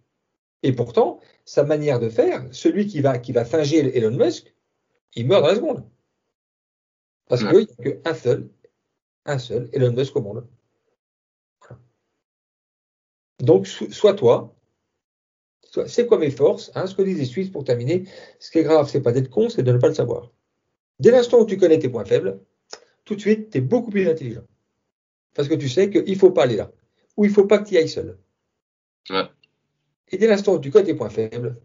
Et 0.63 0.73
pourtant, 0.73 1.21
sa 1.47 1.65
manière 1.65 1.99
de 1.99 2.11
faire, 2.11 2.47
celui 2.53 2.87
qui 2.87 3.01
va, 3.01 3.19
qui 3.19 3.33
va 3.33 3.47
finger 3.47 3.97
Elon 3.97 4.17
Musk, 4.17 4.55
il 5.15 5.27
meurt 5.27 5.43
dans 5.43 5.49
la 5.49 5.55
seconde. 5.55 5.85
Parce 7.27 7.43
qu'il 7.43 7.57
n'y 7.57 7.93
a 7.93 7.93
qu'un 7.93 8.15
seul, 8.15 8.51
un 9.27 9.39
seul 9.39 9.69
Elon 9.73 9.93
Musk 9.93 10.17
au 10.17 10.21
monde. 10.21 10.47
Donc, 13.41 13.67
sois 13.67 14.15
toi. 14.15 14.55
C'est 15.87 16.07
quoi 16.07 16.19
mes 16.19 16.31
forces 16.31 16.73
hein, 16.75 16.87
Ce 16.87 16.95
que 16.95 17.03
disent 17.03 17.19
les 17.19 17.25
Suisses 17.25 17.51
pour 17.51 17.65
terminer, 17.65 18.05
ce 18.41 18.51
qui 18.51 18.59
est 18.59 18.65
grave, 18.65 18.89
c'est 18.91 19.01
pas 19.01 19.13
d'être 19.13 19.31
con, 19.31 19.49
c'est 19.49 19.63
de 19.63 19.73
ne 19.73 19.79
pas 19.79 19.89
le 19.89 19.95
savoir. 19.95 20.31
Dès 20.99 21.13
l'instant 21.13 21.41
où 21.41 21.47
tu 21.47 21.57
connais 21.57 21.79
tes 21.79 21.89
points 21.89 22.05
faibles, 22.05 22.41
tout 23.05 23.15
de 23.15 23.21
suite, 23.21 23.51
tu 23.51 23.59
es 23.59 23.61
beaucoup 23.61 23.91
plus 23.91 24.09
intelligent. 24.09 24.45
Parce 25.35 25.49
que 25.49 25.55
tu 25.55 25.69
sais 25.69 25.89
qu'il 25.89 26.13
ne 26.13 26.19
faut 26.19 26.33
pas 26.33 26.43
aller 26.43 26.57
là. 26.57 26.73
Ou 27.17 27.25
il 27.25 27.29
ne 27.29 27.35
faut 27.35 27.47
pas 27.47 27.59
que 27.59 27.69
tu 27.69 27.75
y 27.75 27.79
ailles 27.79 27.89
seul. 27.89 28.19
Et 30.09 30.19
dès 30.19 30.27
l'instant 30.27 30.55
où 30.55 30.59
tu 30.59 30.71
connais 30.71 30.87
tes 30.87 30.95
points 30.95 31.09
faibles, 31.09 31.57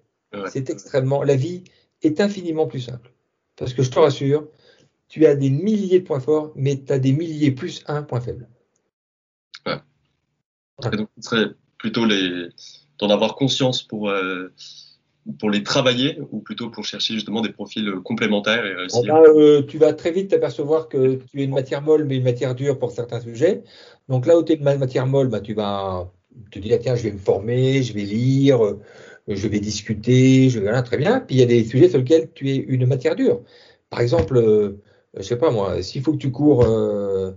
c'est 0.50 0.70
extrêmement. 0.70 1.24
La 1.24 1.36
vie 1.36 1.64
est 2.04 2.22
infiniment 2.22 2.68
plus 2.68 2.82
simple. 2.82 3.12
Parce 3.56 3.74
que 3.74 3.84
je 3.84 3.90
te 3.90 4.00
rassure, 4.00 4.48
tu 5.08 5.26
as 5.26 5.36
des 5.36 5.50
milliers 5.50 6.00
de 6.00 6.06
points 6.06 6.20
forts, 6.20 6.52
mais 6.56 6.84
tu 6.84 6.92
as 6.92 7.00
des 7.00 7.12
milliers 7.12 7.52
plus 7.52 7.84
un 7.88 8.04
point 8.04 8.22
faible. 8.22 8.50
Ouais. 9.66 9.78
Et 10.92 10.98
donc, 10.98 11.10
ce 11.20 11.30
serait 11.30 11.50
plutôt 11.78 12.06
les 12.06 12.50
d'en 13.00 13.10
avoir 13.10 13.36
conscience 13.36 13.84
pour, 13.84 14.10
euh, 14.10 14.54
pour 15.40 15.50
les 15.50 15.64
travailler 15.64 16.18
ou 16.32 16.40
plutôt 16.40 16.70
pour 16.70 16.86
chercher 16.86 17.14
justement 17.16 17.42
des 17.42 17.52
profils 17.52 17.92
complémentaires 18.04 18.66
et 18.66 18.74
réussir 18.74 19.04
ben, 19.04 19.22
euh, 19.36 19.62
Tu 19.64 19.78
vas 19.78 19.94
très 19.94 20.12
vite 20.12 20.30
t'apercevoir 20.30 20.88
que 20.88 21.16
tu 21.16 21.42
es 21.42 21.44
une 21.44 21.54
matière 21.54 21.82
molle, 21.82 22.06
mais 22.06 22.16
une 22.18 22.24
matière 22.24 22.56
dure 22.56 22.80
pour 22.80 22.92
certains 22.92 23.20
sujets. 23.20 23.64
Donc 24.08 24.26
là 24.26 24.38
où 24.38 24.44
tu 24.44 24.54
es 24.54 24.56
une 24.56 24.64
matière 24.64 25.08
molle, 25.08 25.28
ben, 25.28 25.42
tu 25.42 25.54
vas 25.54 26.12
te 26.52 26.60
dire, 26.60 26.80
tiens, 26.80 26.96
je 26.96 27.04
vais 27.04 27.12
me 27.12 27.18
former, 27.18 27.82
je 27.82 27.94
vais 27.94 28.04
lire, 28.04 28.64
euh, 28.64 28.80
je 29.28 29.48
vais 29.48 29.60
discuter, 29.60 30.50
je 30.50 30.60
vais, 30.60 30.84
très 30.84 30.98
bien. 30.98 31.20
Puis 31.20 31.38
il 31.38 31.40
y 31.40 31.44
a 31.44 31.48
des 31.48 31.64
sujets 31.64 31.90
sur 31.90 31.98
lesquels 31.98 32.30
tu 32.34 32.50
es 32.50 32.56
une 32.56 32.86
matière 32.86 33.16
dure. 33.16 33.42
Par 33.90 34.02
exemple, 34.02 34.38
euh, 34.38 34.82
je 35.18 35.22
sais 35.22 35.38
pas 35.38 35.52
moi, 35.52 35.82
s'il 35.82 36.02
faut 36.02 36.12
que 36.12 36.18
tu 36.18 36.32
cours 36.32 36.64
euh, 36.64 37.32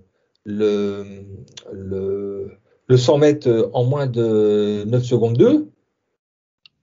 le, 0.45 1.25
le, 1.73 2.51
le 2.87 2.97
100 2.97 3.19
mètres 3.19 3.71
en 3.73 3.85
moins 3.85 4.07
de 4.07 4.85
9 4.87 5.03
secondes 5.05 5.37
2, 5.37 5.71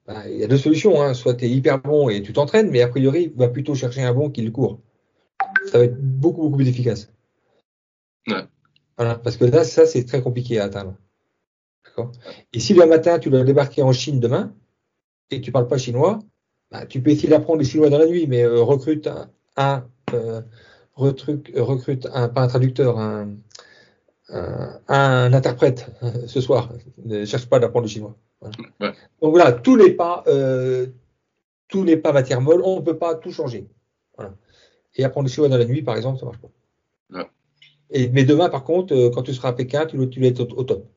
ben, 0.06 0.22
il 0.28 0.38
y 0.38 0.44
a 0.44 0.46
deux 0.46 0.58
solutions. 0.58 1.02
Hein. 1.02 1.14
Soit 1.14 1.34
tu 1.34 1.46
es 1.46 1.50
hyper 1.50 1.80
bon 1.80 2.08
et 2.08 2.22
tu 2.22 2.32
t'entraînes, 2.32 2.70
mais 2.70 2.82
a 2.82 2.88
priori, 2.88 3.32
va 3.36 3.48
plutôt 3.48 3.74
chercher 3.74 4.02
un 4.02 4.14
bon 4.14 4.30
qui 4.30 4.42
le 4.42 4.50
court. 4.50 4.80
Ça 5.66 5.78
va 5.78 5.84
être 5.84 6.00
beaucoup, 6.00 6.42
beaucoup 6.42 6.56
plus 6.56 6.68
efficace. 6.68 7.12
Ouais. 8.28 8.44
Voilà, 8.96 9.16
parce 9.16 9.36
que 9.36 9.44
là, 9.44 9.64
ça, 9.64 9.84
c'est 9.86 10.04
très 10.04 10.22
compliqué 10.22 10.58
à 10.58 10.64
atteindre. 10.64 10.96
Et 12.52 12.60
si 12.60 12.74
le 12.74 12.86
matin, 12.86 13.18
tu 13.18 13.30
dois 13.30 13.42
débarquer 13.42 13.82
en 13.82 13.92
Chine 13.92 14.20
demain, 14.20 14.54
et 15.30 15.40
tu 15.40 15.50
ne 15.50 15.52
parles 15.52 15.66
pas 15.66 15.78
chinois, 15.78 16.18
bah, 16.70 16.86
tu 16.86 17.00
peux 17.00 17.10
essayer 17.10 17.28
d'apprendre 17.28 17.58
le 17.58 17.64
chinois 17.64 17.88
dans 17.90 17.98
la 17.98 18.06
nuit, 18.06 18.26
mais 18.26 18.42
euh, 18.42 18.60
recrute 18.60 19.08
un, 19.56 19.88
euh, 20.12 20.42
recrute, 20.96 22.08
un, 22.12 22.28
pas 22.28 22.42
un 22.42 22.46
traducteur, 22.48 22.98
un, 22.98 23.36
un, 24.28 25.32
interprète 25.32 25.90
ce 26.26 26.40
soir. 26.40 26.72
Ne 27.04 27.24
cherche 27.24 27.46
pas 27.46 27.58
d'apprendre 27.58 27.84
le 27.84 27.90
chinois. 27.90 28.16
Donc 28.80 29.30
voilà, 29.30 29.52
tout 29.52 29.76
n'est 29.76 29.92
pas, 29.92 30.24
euh, 30.26 30.86
tout 31.68 31.84
n'est 31.84 31.96
pas 31.96 32.12
matière 32.12 32.40
molle, 32.40 32.62
on 32.64 32.76
ne 32.76 32.84
peut 32.84 32.98
pas 32.98 33.14
tout 33.14 33.32
changer. 33.32 33.66
Et 34.94 35.04
apprendre 35.04 35.26
le 35.26 35.32
chinois 35.32 35.48
dans 35.48 35.58
la 35.58 35.66
nuit, 35.66 35.82
par 35.82 35.96
exemple, 35.96 36.18
ça 36.18 36.24
ne 36.24 36.30
marche 36.30 36.40
pas. 36.40 36.48
Et, 37.90 38.08
mais 38.08 38.24
demain, 38.24 38.48
par 38.48 38.64
contre, 38.64 39.10
quand 39.14 39.22
tu 39.22 39.32
seras 39.32 39.50
à 39.50 39.52
Pékin, 39.52 39.86
tu, 39.86 40.08
tu 40.08 40.20
vas 40.20 40.26
être 40.26 40.40
au 40.40 40.64
top. 40.64 40.88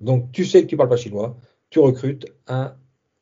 Donc, 0.00 0.32
tu 0.32 0.44
sais 0.44 0.62
que 0.62 0.68
tu 0.68 0.76
ne 0.76 0.78
parles 0.78 0.88
pas 0.88 0.96
chinois, 0.96 1.36
tu 1.70 1.80
recrutes 1.80 2.26
un, 2.46 2.76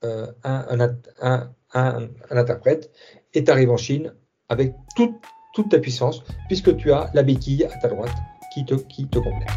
euh, 0.04 0.30
un, 0.44 0.94
un, 1.22 1.50
un, 1.72 2.08
interprète 2.30 2.92
et 3.34 3.42
tu 3.42 3.50
arrives 3.50 3.70
en 3.70 3.76
Chine 3.76 4.14
avec 4.48 4.74
toute, 4.94 5.14
toute 5.54 5.68
ta 5.68 5.78
puissance, 5.78 6.22
puisque 6.48 6.76
tu 6.76 6.92
as 6.92 7.10
la 7.14 7.22
béquille 7.22 7.64
à 7.64 7.78
ta 7.78 7.88
droite 7.88 8.14
qui 8.52 8.64
te, 8.64 8.74
qui 8.74 9.06
te 9.06 9.18
complète. 9.18 9.48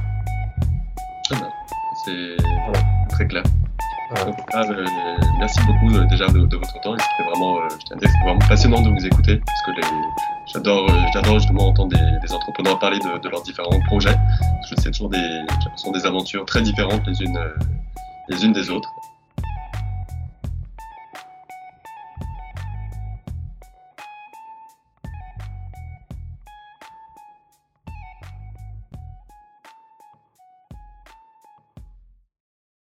C'est 2.05 2.37
très 3.09 3.27
clair. 3.27 3.43
Euh, 4.17 4.83
merci 5.37 5.59
beaucoup 5.67 5.95
euh, 5.95 6.05
déjà 6.05 6.27
de, 6.27 6.39
votre 6.39 6.81
temps. 6.81 6.95
C'était 6.97 7.29
vraiment, 7.29 7.59
je 7.69 8.23
vraiment 8.23 8.39
passionnant 8.47 8.81
de 8.81 8.89
vous 8.89 9.05
écouter 9.05 9.39
parce 9.45 9.61
que 9.61 9.87
j'adore, 10.51 10.89
j'adore 11.13 11.39
justement 11.39 11.67
entendre 11.67 11.95
des, 11.95 12.33
entrepreneurs 12.33 12.79
parler 12.79 12.97
de, 12.97 13.19
de, 13.19 13.29
leurs 13.29 13.43
différents 13.43 13.79
projets. 13.85 14.15
Parce 14.39 14.71
que 14.71 14.81
c'est 14.81 14.91
toujours 14.91 15.09
des, 15.09 15.41
des 15.93 16.05
aventures 16.07 16.45
très 16.45 16.61
différentes 16.61 17.05
les 17.05 17.21
unes, 17.21 17.39
les 18.29 18.43
unes 18.43 18.53
des 18.53 18.71
autres. 18.71 18.89